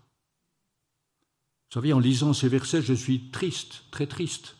Vous 1.69 1.75
savez, 1.75 1.93
en 1.93 1.99
lisant 1.99 2.33
ces 2.33 2.49
versets, 2.49 2.81
je 2.81 2.93
suis 2.93 3.29
triste, 3.29 3.83
très 3.91 4.07
triste. 4.07 4.55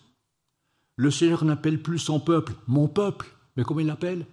Le 0.96 1.12
Seigneur 1.12 1.44
n'appelle 1.44 1.82
plus 1.82 2.00
son 2.00 2.20
peuple 2.20 2.54
mon 2.68 2.88
peuple, 2.88 3.34
mais 3.56 3.64
comment 3.64 3.80
il 3.80 3.88
l'appelle? 3.88 4.26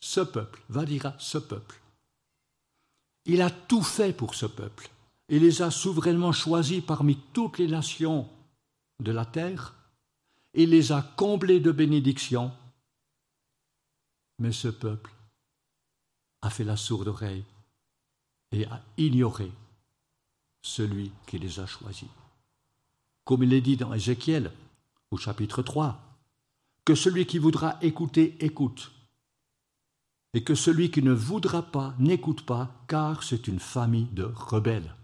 Ce 0.00 0.20
peuple, 0.20 0.62
va 0.68 0.84
dire 0.84 1.12
ce 1.18 1.38
peuple. 1.38 1.80
Il 3.26 3.42
a 3.42 3.50
tout 3.50 3.82
fait 3.82 4.12
pour 4.12 4.34
ce 4.34 4.46
peuple. 4.46 4.88
Il 5.28 5.42
les 5.42 5.60
a 5.60 5.70
souverainement 5.70 6.32
choisis 6.32 6.82
parmi 6.82 7.16
toutes 7.32 7.58
les 7.58 7.66
nations 7.66 8.28
de 9.00 9.12
la 9.12 9.24
terre. 9.24 9.74
Il 10.54 10.70
les 10.70 10.92
a 10.92 11.02
comblés 11.02 11.60
de 11.60 11.72
bénédictions. 11.72 12.52
Mais 14.38 14.52
ce 14.52 14.68
peuple 14.68 15.12
a 16.42 16.50
fait 16.50 16.64
la 16.64 16.76
sourde 16.76 17.08
oreille 17.08 17.44
et 18.52 18.64
a 18.66 18.80
ignoré 18.96 19.50
celui 20.62 21.10
qui 21.26 21.38
les 21.38 21.58
a 21.58 21.66
choisis. 21.66 22.08
Comme 23.24 23.42
il 23.42 23.52
est 23.52 23.60
dit 23.60 23.76
dans 23.76 23.92
Ézéchiel, 23.92 24.52
au 25.10 25.16
chapitre 25.16 25.62
3, 25.62 26.00
que 26.84 26.94
celui 26.94 27.26
qui 27.26 27.38
voudra 27.38 27.76
écouter 27.82 28.36
écoute, 28.38 28.92
et 30.36 30.44
que 30.44 30.54
celui 30.54 30.90
qui 30.90 31.02
ne 31.02 31.12
voudra 31.12 31.62
pas 31.62 31.94
n'écoute 31.98 32.44
pas, 32.44 32.70
car 32.86 33.22
c'est 33.22 33.48
une 33.48 33.58
famille 33.58 34.08
de 34.12 34.22
rebelles. 34.22 34.94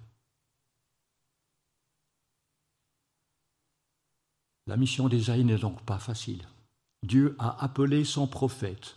La 4.69 4.77
mission 4.77 5.09
d'Ésaïe 5.09 5.45
n'est 5.45 5.59
donc 5.59 5.81
pas 5.83 5.99
facile. 5.99 6.47
Dieu 7.03 7.35
a 7.39 7.65
appelé 7.65 8.05
son 8.05 8.29
prophète 8.29 8.97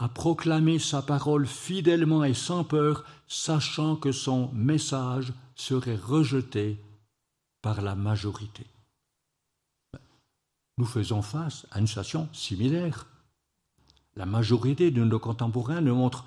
à 0.00 0.08
proclamer 0.08 0.78
sa 0.78 1.02
parole 1.02 1.46
fidèlement 1.46 2.24
et 2.24 2.34
sans 2.34 2.64
peur, 2.64 3.04
sachant 3.26 3.94
que 3.94 4.10
son 4.10 4.50
message 4.52 5.32
serait 5.54 5.96
rejeté 5.96 6.80
par 7.62 7.82
la 7.82 7.94
majorité 7.94 8.66
nous 10.78 10.86
faisons 10.86 11.22
face 11.22 11.66
à 11.72 11.80
une 11.80 11.86
situation 11.86 12.28
similaire. 12.32 13.06
La 14.18 14.26
majorité 14.26 14.90
de 14.90 15.04
nos 15.04 15.18
contemporains 15.18 15.80
ne 15.80 15.92
montre 15.92 16.24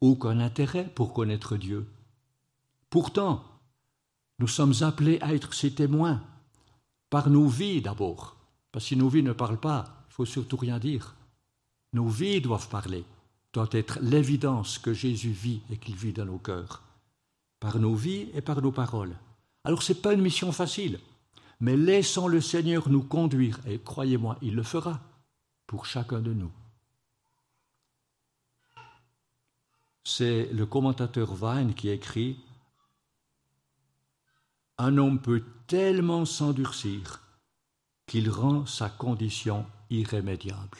aucun 0.00 0.40
intérêt 0.40 0.90
pour 0.94 1.12
connaître 1.12 1.56
Dieu. 1.56 1.86
Pourtant, 2.90 3.44
nous 4.38 4.48
sommes 4.48 4.72
appelés 4.80 5.18
à 5.20 5.34
être 5.34 5.52
ses 5.54 5.74
témoins, 5.74 6.22
par 7.10 7.28
nos 7.28 7.46
vies 7.46 7.82
d'abord, 7.82 8.36
parce 8.72 8.86
que 8.86 8.88
si 8.88 8.96
nos 8.96 9.08
vies 9.08 9.22
ne 9.22 9.32
parlent 9.32 9.60
pas, 9.60 9.84
il 10.08 10.14
faut 10.14 10.24
surtout 10.24 10.56
rien 10.56 10.78
dire. 10.78 11.14
Nos 11.92 12.08
vies 12.08 12.40
doivent 12.40 12.68
parler, 12.68 13.04
doit 13.52 13.68
être 13.72 13.98
l'évidence 14.00 14.78
que 14.78 14.92
Jésus 14.92 15.30
vit 15.30 15.60
et 15.70 15.76
qu'il 15.76 15.94
vit 15.94 16.14
dans 16.14 16.24
nos 16.24 16.38
cœurs, 16.38 16.82
par 17.60 17.78
nos 17.78 17.94
vies 17.94 18.30
et 18.34 18.40
par 18.40 18.60
nos 18.62 18.72
paroles. 18.72 19.14
Alors 19.62 19.82
ce 19.82 19.92
n'est 19.92 20.00
pas 20.00 20.14
une 20.14 20.22
mission 20.22 20.50
facile 20.50 20.98
mais 21.60 21.76
laissons 21.76 22.28
le 22.28 22.40
Seigneur 22.40 22.88
nous 22.88 23.02
conduire, 23.02 23.60
et 23.66 23.78
croyez-moi, 23.78 24.36
il 24.42 24.54
le 24.54 24.62
fera 24.62 25.00
pour 25.66 25.86
chacun 25.86 26.20
de 26.20 26.32
nous. 26.32 26.50
C'est 30.04 30.46
le 30.52 30.66
commentateur 30.66 31.34
Vine 31.34 31.74
qui 31.74 31.88
écrit 31.88 32.38
Un 34.76 34.98
homme 34.98 35.20
peut 35.20 35.44
tellement 35.66 36.24
s'endurcir 36.24 37.20
qu'il 38.06 38.30
rend 38.30 38.66
sa 38.66 38.90
condition 38.90 39.66
irrémédiable. 39.88 40.78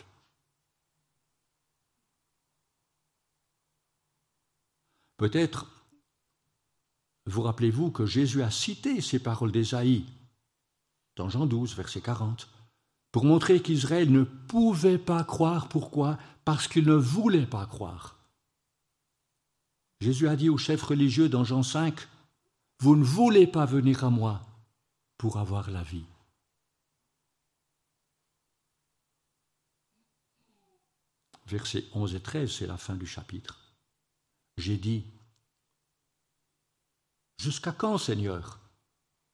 Peut-être 5.17 5.67
vous 7.27 7.41
rappelez-vous 7.41 7.91
que 7.91 8.05
Jésus 8.05 8.43
a 8.43 8.51
cité 8.51 9.01
ces 9.01 9.19
paroles 9.19 9.53
d'Ésaïe 9.53 10.05
dans 11.17 11.31
Jean 11.31 11.47
12, 11.47 11.75
verset 11.77 12.01
40, 12.01 12.49
pour 13.13 13.25
montrer 13.25 13.63
qu'Israël 13.63 14.11
ne 14.11 14.25
pouvait 14.25 14.99
pas 14.99 15.25
croire. 15.25 15.69
Pourquoi? 15.69 16.19
Parce 16.45 16.69
qu'il 16.69 16.87
ne 16.87 16.95
voulait 16.95 17.47
pas 17.47 17.65
croire. 17.67 18.24
Jésus 20.05 20.29
a 20.29 20.37
dit 20.37 20.51
aux 20.51 20.59
chefs 20.59 20.83
religieux 20.83 21.31
dans 21.31 21.45
Jean 21.45 21.63
5, 21.63 21.99
Vous 22.81 22.95
ne 22.95 23.03
voulez 23.03 23.47
pas 23.47 23.65
venir 23.65 24.05
à 24.05 24.11
moi 24.11 24.43
pour 25.17 25.39
avoir 25.39 25.71
la 25.71 25.83
vie. 25.83 26.05
Versets 31.47 31.87
11 31.95 32.17
et 32.17 32.21
13, 32.21 32.53
c'est 32.53 32.67
la 32.67 32.77
fin 32.77 32.97
du 32.97 33.07
chapitre. 33.07 33.59
J'ai 34.59 34.77
dit, 34.77 35.07
Jusqu'à 37.41 37.73
quand, 37.73 37.97
Seigneur? 37.97 38.59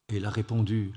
Et 0.07 0.15
il 0.15 0.25
a 0.25 0.29
répondu, 0.29 0.93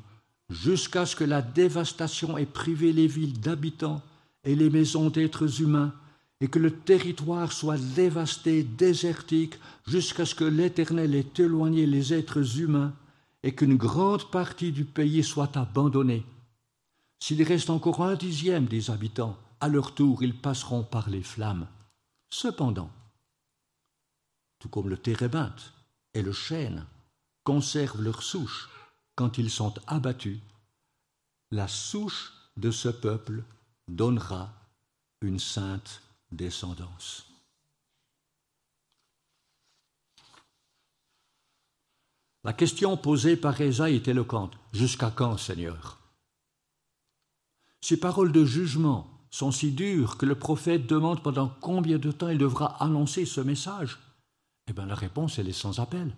Jusqu'à 0.51 1.05
ce 1.05 1.17
que 1.17 1.25
la 1.25 1.43
dévastation 1.43 2.39
ait 2.39 2.47
privé 2.47 2.93
les 2.93 3.09
villes 3.09 3.41
d'habitants 3.41 4.05
et 4.45 4.55
les 4.55 4.71
maisons 4.71 5.11
d'êtres 5.11 5.61
humains 5.61 5.93
et 6.41 6.49
que 6.49 6.59
le 6.59 6.71
territoire 6.71 7.53
soit 7.53 7.79
dévasté, 7.79 8.63
désertique, 8.65 9.55
jusqu'à 9.87 10.27
ce 10.27 10.35
que 10.35 10.45
l'Éternel 10.45 11.15
ait 11.15 11.33
éloigné 11.39 11.87
les 11.87 12.13
êtres 12.13 12.61
humains, 12.61 12.95
et 13.43 13.55
qu'une 13.55 13.77
grande 13.77 14.31
partie 14.31 14.73
du 14.73 14.85
pays 14.85 15.23
soit 15.23 15.57
abandonnée. 15.57 16.25
S'il 17.21 17.43
reste 17.43 17.71
encore 17.71 18.03
un 18.03 18.15
dixième 18.15 18.67
des 18.67 18.91
habitants, 18.91 19.39
à 19.61 19.69
leur 19.69 19.95
tour 19.95 20.23
ils 20.23 20.39
passeront 20.39 20.83
par 20.83 21.09
les 21.09 21.23
flammes. 21.23 21.67
Cependant, 22.31 22.91
tout 24.59 24.69
comme 24.69 24.89
le 24.89 24.99
térébinthe 24.99 25.73
et 26.15 26.23
le 26.23 26.33
chêne 26.33 26.87
conservent 27.45 28.03
leur 28.03 28.23
souche 28.23 28.69
quand 29.15 29.39
ils 29.39 29.51
sont 29.51 29.75
abattus, 29.87 30.41
la 31.51 31.69
souche 31.69 32.33
de 32.57 32.71
ce 32.71 32.89
peuple 32.89 33.45
donnera 33.89 34.53
une 35.21 35.39
sainte 35.39 36.03
descendance. 36.37 37.27
La 42.45 42.53
question 42.53 42.97
posée 42.99 43.37
par 43.37 43.59
Ésaïe 43.59 43.97
est 43.97 44.09
éloquente. 44.09 44.59
Jusqu'à 44.73 45.11
quand, 45.11 45.39
Seigneur? 45.39 45.99
Ces 47.81 47.99
paroles 47.99 48.33
de 48.33 48.45
jugement 48.45 49.11
sont 49.31 49.51
si 49.51 49.73
dures 49.73 50.19
que 50.19 50.27
le 50.27 50.35
prophète 50.35 50.87
demande 50.87 51.23
pendant 51.23 51.49
combien 51.49 51.99
de 51.99 52.13
temps 52.13 52.29
il 52.29 52.39
devra 52.39 52.83
annoncer 52.83 53.25
ce 53.25 53.41
message? 53.41 53.99
Eh 54.69 54.73
bien, 54.73 54.87
la 54.87 54.95
réponse, 54.95 55.39
elle 55.39 55.49
est 55.49 55.53
sans 55.53 55.81
appel. 55.81 56.15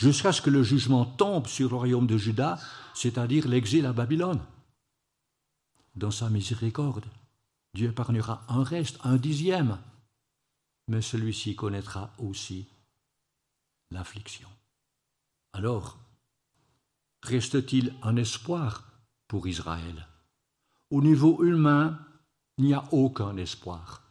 Jusqu'à 0.00 0.32
ce 0.32 0.40
que 0.40 0.50
le 0.50 0.62
jugement 0.62 1.04
tombe 1.04 1.46
sur 1.46 1.70
le 1.70 1.76
royaume 1.76 2.06
de 2.06 2.16
Juda, 2.16 2.58
c'est-à-dire 2.94 3.48
l'exil 3.48 3.86
à 3.86 3.92
Babylone. 3.92 4.40
Dans 5.96 6.10
sa 6.10 6.30
miséricorde, 6.30 7.04
Dieu 7.74 7.88
épargnera 7.88 8.44
un 8.48 8.62
reste, 8.62 8.98
un 9.04 9.16
dixième, 9.16 9.78
mais 10.88 11.02
celui-ci 11.02 11.56
connaîtra 11.56 12.12
aussi 12.18 12.68
l'affliction. 13.90 14.48
Alors, 15.52 15.98
reste-t-il 17.22 17.92
un 18.02 18.16
espoir 18.16 18.84
pour 19.28 19.46
Israël? 19.48 20.06
Au 20.90 21.02
niveau 21.02 21.42
humain, 21.42 21.98
il 22.58 22.66
n'y 22.66 22.74
a 22.74 22.84
aucun 22.92 23.36
espoir. 23.36 24.02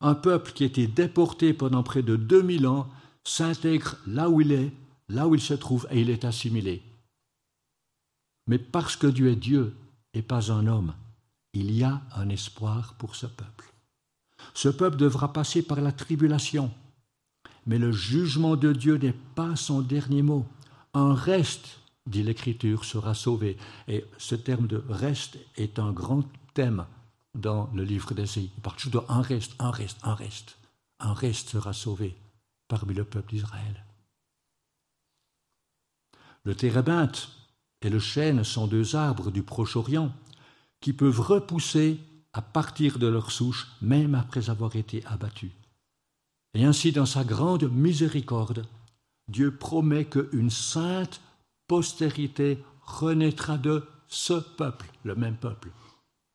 Un 0.00 0.14
peuple 0.14 0.52
qui 0.52 0.64
était 0.64 0.86
déporté 0.86 1.54
pendant 1.54 1.82
près 1.82 2.02
de 2.02 2.16
2000 2.16 2.66
ans 2.66 2.88
s'intègre 3.24 3.96
là 4.06 4.28
où 4.28 4.40
il 4.40 4.52
est, 4.52 4.72
là 5.08 5.26
où 5.26 5.34
il 5.34 5.40
se 5.40 5.54
trouve, 5.54 5.88
et 5.90 6.00
il 6.00 6.10
est 6.10 6.24
assimilé. 6.24 6.82
Mais 8.46 8.58
parce 8.58 8.94
que 8.96 9.06
Dieu 9.06 9.30
est 9.30 9.36
Dieu 9.36 9.76
et 10.12 10.22
pas 10.22 10.52
un 10.52 10.66
homme, 10.66 10.94
il 11.56 11.72
y 11.72 11.84
a 11.84 12.02
un 12.14 12.28
espoir 12.28 12.94
pour 12.94 13.16
ce 13.16 13.26
peuple. 13.26 13.72
Ce 14.52 14.68
peuple 14.68 14.96
devra 14.96 15.32
passer 15.32 15.62
par 15.62 15.80
la 15.80 15.90
tribulation, 15.90 16.70
mais 17.66 17.78
le 17.78 17.92
jugement 17.92 18.56
de 18.56 18.72
Dieu 18.72 18.96
n'est 18.96 19.12
pas 19.34 19.56
son 19.56 19.80
dernier 19.80 20.22
mot. 20.22 20.46
Un 20.92 21.14
reste, 21.14 21.80
dit 22.06 22.22
l'Écriture, 22.22 22.84
sera 22.84 23.14
sauvé. 23.14 23.56
Et 23.88 24.04
ce 24.18 24.34
terme 24.34 24.66
de 24.66 24.84
reste 24.88 25.38
est 25.56 25.78
un 25.78 25.92
grand 25.92 26.24
thème 26.52 26.84
dans 27.34 27.70
le 27.74 27.84
livre 27.84 28.12
d'Ésaïe. 28.14 28.50
Il 28.54 28.62
parle 28.62 28.76
toujours 28.76 29.06
reste, 29.08 29.54
un 29.58 29.70
reste, 29.70 29.98
un 30.02 30.14
reste. 30.14 30.58
Un 31.00 31.14
reste 31.14 31.50
sera 31.50 31.72
sauvé 31.72 32.16
parmi 32.68 32.92
le 32.94 33.04
peuple 33.04 33.30
d'Israël. 33.30 33.84
Le 36.44 36.54
térébinthe 36.54 37.30
et 37.80 37.90
le 37.90 37.98
chêne 37.98 38.44
sont 38.44 38.66
deux 38.66 38.94
arbres 38.94 39.30
du 39.30 39.42
Proche-Orient 39.42 40.12
qui 40.80 40.92
peuvent 40.92 41.20
repousser 41.20 41.98
à 42.32 42.42
partir 42.42 42.98
de 42.98 43.06
leur 43.06 43.30
souche 43.30 43.68
même 43.80 44.14
après 44.14 44.50
avoir 44.50 44.76
été 44.76 45.04
abattus. 45.06 45.52
Et 46.54 46.64
ainsi, 46.64 46.92
dans 46.92 47.06
sa 47.06 47.24
grande 47.24 47.70
miséricorde, 47.70 48.66
Dieu 49.28 49.56
promet 49.56 50.04
qu'une 50.04 50.50
sainte 50.50 51.20
postérité 51.66 52.62
renaîtra 52.82 53.58
de 53.58 53.84
ce 54.08 54.34
peuple, 54.34 54.86
le 55.04 55.14
même 55.14 55.36
peuple. 55.36 55.70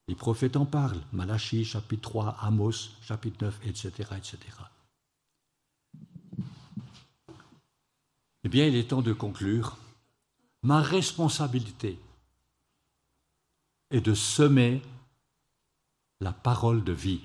Les 0.07 0.15
prophètes 0.15 0.57
en 0.57 0.65
parlent, 0.65 1.01
Malachie 1.13 1.63
chapitre 1.63 2.01
3, 2.01 2.37
Amos 2.41 2.89
chapitre 3.01 3.45
9, 3.45 3.59
etc., 3.65 3.89
etc. 4.17 4.37
Eh 8.43 8.49
bien, 8.49 8.65
il 8.65 8.75
est 8.75 8.89
temps 8.89 9.01
de 9.01 9.13
conclure. 9.13 9.77
Ma 10.63 10.81
responsabilité 10.81 11.97
est 13.91 14.01
de 14.01 14.13
semer 14.13 14.81
la 16.19 16.31
parole 16.31 16.83
de 16.83 16.93
vie. 16.93 17.21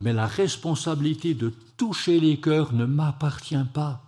Mais 0.00 0.12
la 0.12 0.26
responsabilité 0.26 1.34
de 1.34 1.52
toucher 1.76 2.20
les 2.20 2.40
cœurs 2.40 2.72
ne 2.72 2.84
m'appartient 2.84 3.64
pas. 3.74 4.02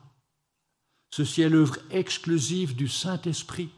Ceci 1.15 1.43
est 1.43 1.51
l'œuvre 1.51 1.77
exclusive 1.91 2.75
du 2.75 2.89
Saint-Esprit. 2.89 3.71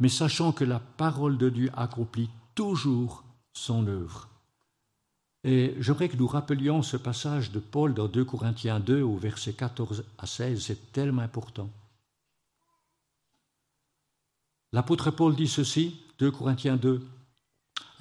Mais 0.00 0.08
sachant 0.08 0.52
que 0.52 0.64
la 0.64 0.80
parole 0.80 1.38
de 1.38 1.48
Dieu 1.48 1.70
accomplit 1.74 2.28
toujours 2.54 3.24
son 3.52 3.86
œuvre. 3.86 4.28
Et 5.44 5.76
j'aimerais 5.78 6.08
que 6.08 6.16
nous 6.16 6.26
rappelions 6.26 6.82
ce 6.82 6.96
passage 6.96 7.52
de 7.52 7.60
Paul 7.60 7.94
dans 7.94 8.08
2 8.08 8.24
Corinthiens 8.24 8.80
2 8.80 9.02
au 9.02 9.16
verset 9.16 9.52
14 9.52 10.04
à 10.18 10.26
16, 10.26 10.60
c'est 10.60 10.92
tellement 10.92 11.22
important. 11.22 11.70
L'apôtre 14.72 15.12
Paul 15.12 15.36
dit 15.36 15.46
ceci, 15.46 16.03
2 16.18 16.30
Corinthiens 16.30 16.76
2, 16.76 17.06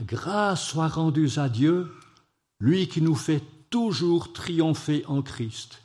Grâce 0.01 0.65
soit 0.65 0.87
rendue 0.87 1.29
à 1.37 1.49
Dieu, 1.49 1.91
lui 2.59 2.87
qui 2.87 3.01
nous 3.01 3.15
fait 3.15 3.43
toujours 3.69 4.33
triompher 4.33 5.05
en 5.07 5.21
Christ 5.21 5.81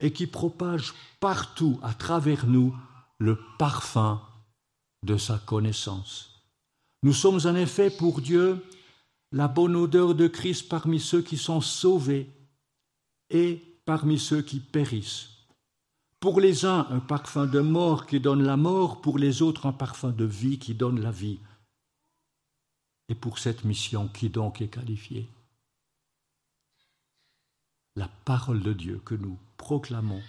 et 0.00 0.12
qui 0.12 0.26
propage 0.26 0.94
partout 1.20 1.78
à 1.82 1.92
travers 1.92 2.46
nous 2.46 2.74
le 3.18 3.38
parfum 3.58 4.20
de 5.04 5.16
sa 5.16 5.38
connaissance. 5.38 6.42
Nous 7.02 7.12
sommes 7.12 7.40
en 7.44 7.54
effet 7.54 7.90
pour 7.90 8.20
Dieu 8.20 8.62
la 9.32 9.48
bonne 9.48 9.76
odeur 9.76 10.14
de 10.14 10.26
Christ 10.26 10.68
parmi 10.68 10.98
ceux 10.98 11.22
qui 11.22 11.36
sont 11.36 11.60
sauvés 11.60 12.28
et 13.30 13.62
parmi 13.84 14.18
ceux 14.18 14.42
qui 14.42 14.58
périssent. 14.58 15.28
Pour 16.18 16.40
les 16.40 16.66
uns, 16.66 16.86
un 16.90 16.98
parfum 16.98 17.46
de 17.46 17.60
mort 17.60 18.06
qui 18.06 18.20
donne 18.20 18.42
la 18.42 18.58
mort, 18.58 19.00
pour 19.00 19.18
les 19.18 19.40
autres, 19.40 19.66
un 19.66 19.72
parfum 19.72 20.10
de 20.10 20.24
vie 20.24 20.58
qui 20.58 20.74
donne 20.74 21.00
la 21.00 21.10
vie. 21.10 21.38
Et 23.10 23.14
pour 23.16 23.40
cette 23.40 23.64
mission, 23.64 24.08
qui 24.08 24.30
donc 24.30 24.62
est 24.62 24.68
qualifiée 24.68 25.28
La 27.96 28.08
parole 28.24 28.62
de 28.62 28.72
Dieu 28.72 29.02
que 29.04 29.16
nous 29.16 29.36
proclamons 29.56 30.22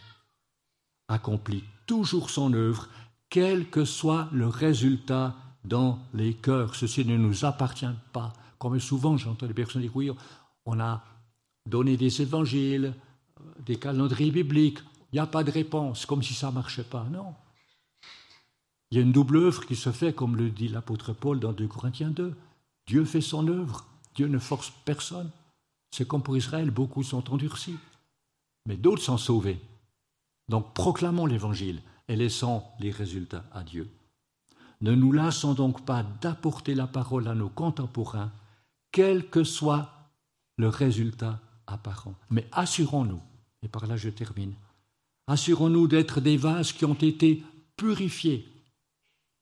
accomplit 1.07 1.63
toujours 1.85 2.31
son 2.31 2.51
œuvre, 2.53 2.87
quel 3.29 3.69
que 3.69 3.85
soit 3.85 4.29
le 4.31 4.47
résultat 4.47 5.35
dans 5.63 5.99
les 6.13 6.33
cœurs. 6.33 6.75
Ceci 6.75 7.05
ne 7.05 7.17
nous 7.17 7.45
appartient 7.45 7.85
pas. 8.13 8.33
Comme 8.57 8.79
souvent, 8.79 9.15
j'entends 9.15 9.45
des 9.45 9.53
personnes 9.53 9.83
dire, 9.83 9.95
oui, 9.95 10.09
on 10.65 10.79
a 10.79 11.03
donné 11.67 11.97
des 11.97 12.21
évangiles, 12.21 12.95
des 13.65 13.75
calendriers 13.75 14.31
bibliques, 14.31 14.79
il 15.11 15.17
n'y 15.17 15.19
a 15.19 15.27
pas 15.27 15.43
de 15.43 15.51
réponse, 15.51 16.05
comme 16.07 16.23
si 16.23 16.33
ça 16.33 16.47
ne 16.47 16.55
marchait 16.55 16.83
pas. 16.83 17.03
Non. 17.11 17.35
Il 18.89 18.97
y 18.97 19.01
a 19.01 19.03
une 19.03 19.11
double 19.11 19.37
œuvre 19.37 19.65
qui 19.65 19.75
se 19.75 19.91
fait, 19.91 20.13
comme 20.13 20.35
le 20.35 20.49
dit 20.49 20.67
l'apôtre 20.67 21.13
Paul 21.13 21.39
dans 21.39 21.53
2 21.53 21.67
Corinthiens 21.67 22.09
2. 22.09 22.33
Dieu 22.87 23.05
fait 23.05 23.21
son 23.21 23.47
œuvre, 23.47 23.85
Dieu 24.15 24.27
ne 24.27 24.39
force 24.39 24.71
personne. 24.85 25.31
C'est 25.95 26.07
comme 26.07 26.23
pour 26.23 26.37
Israël, 26.37 26.71
beaucoup 26.71 27.03
sont 27.03 27.31
endurcis, 27.31 27.77
mais 28.65 28.77
d'autres 28.77 29.03
sont 29.03 29.17
sauvés. 29.17 29.59
Donc 30.49 30.73
proclamons 30.73 31.25
l'Évangile 31.25 31.81
et 32.07 32.15
laissons 32.15 32.63
les 32.79 32.91
résultats 32.91 33.45
à 33.53 33.63
Dieu. 33.63 33.89
Ne 34.81 34.95
nous 34.95 35.11
lassons 35.11 35.53
donc 35.53 35.85
pas 35.85 36.03
d'apporter 36.03 36.73
la 36.73 36.87
parole 36.87 37.27
à 37.27 37.35
nos 37.35 37.49
contemporains, 37.49 38.31
quel 38.91 39.29
que 39.29 39.43
soit 39.43 39.89
le 40.57 40.67
résultat 40.67 41.39
apparent. 41.67 42.15
Mais 42.29 42.47
assurons-nous, 42.51 43.21
et 43.61 43.67
par 43.67 43.85
là 43.85 43.95
je 43.95 44.09
termine, 44.09 44.53
assurons-nous 45.27 45.87
d'être 45.87 46.19
des 46.19 46.37
vases 46.37 46.73
qui 46.73 46.85
ont 46.85 46.95
été 46.95 47.43
purifiés, 47.77 48.47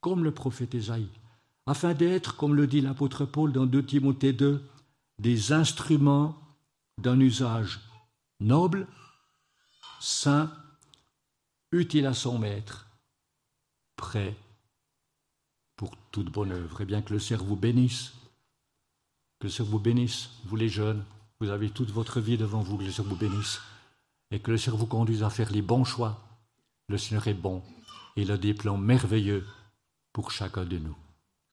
comme 0.01 0.23
le 0.23 0.31
prophète 0.31 0.75
Ésaïe, 0.75 1.09
afin 1.69 1.93
d'être, 1.93 2.35
comme 2.35 2.55
le 2.55 2.65
dit 2.65 2.81
l'apôtre 2.81 3.25
Paul 3.25 3.51
dans 3.51 3.67
2 3.67 3.85
Timothée 3.85 4.33
2, 4.33 4.67
des 5.19 5.53
instruments 5.53 6.35
d'un 6.97 7.19
usage 7.19 7.79
noble, 8.39 8.87
saint, 9.99 10.51
utile 11.71 12.07
à 12.07 12.15
son 12.15 12.39
maître, 12.39 12.87
prêt 13.97 14.35
pour 15.75 15.95
toute 16.09 16.31
bonne 16.31 16.51
œuvre. 16.51 16.81
Et 16.81 16.85
bien 16.85 17.03
que 17.03 17.13
le 17.13 17.19
Seigneur 17.19 17.45
vous 17.45 17.55
bénisse, 17.55 18.13
que 19.39 19.45
le 19.45 19.51
Seigneur 19.51 19.71
vous 19.71 19.79
bénisse, 19.79 20.31
vous 20.45 20.55
les 20.55 20.69
jeunes, 20.69 21.05
Vous 21.39 21.51
avez 21.51 21.69
toute 21.69 21.91
votre 21.91 22.19
vie 22.19 22.37
devant 22.37 22.61
vous, 22.61 22.77
que 22.77 22.83
le 22.83 22.91
Seigneur 22.91 23.13
vous 23.13 23.19
bénisse 23.19 23.61
et 24.31 24.39
que 24.39 24.49
le 24.49 24.57
Seigneur 24.57 24.79
vous 24.79 24.87
conduise 24.87 25.21
à 25.21 25.29
faire 25.29 25.51
les 25.51 25.61
bons 25.61 25.85
choix. 25.85 26.19
Le 26.87 26.97
Seigneur 26.97 27.27
est 27.27 27.35
bon 27.35 27.61
et 28.15 28.23
il 28.23 28.31
a 28.31 28.37
des 28.37 28.55
plans 28.55 28.77
merveilleux 28.77 29.45
pour 30.11 30.31
chacun 30.31 30.65
de 30.65 30.79
nous. 30.79 30.97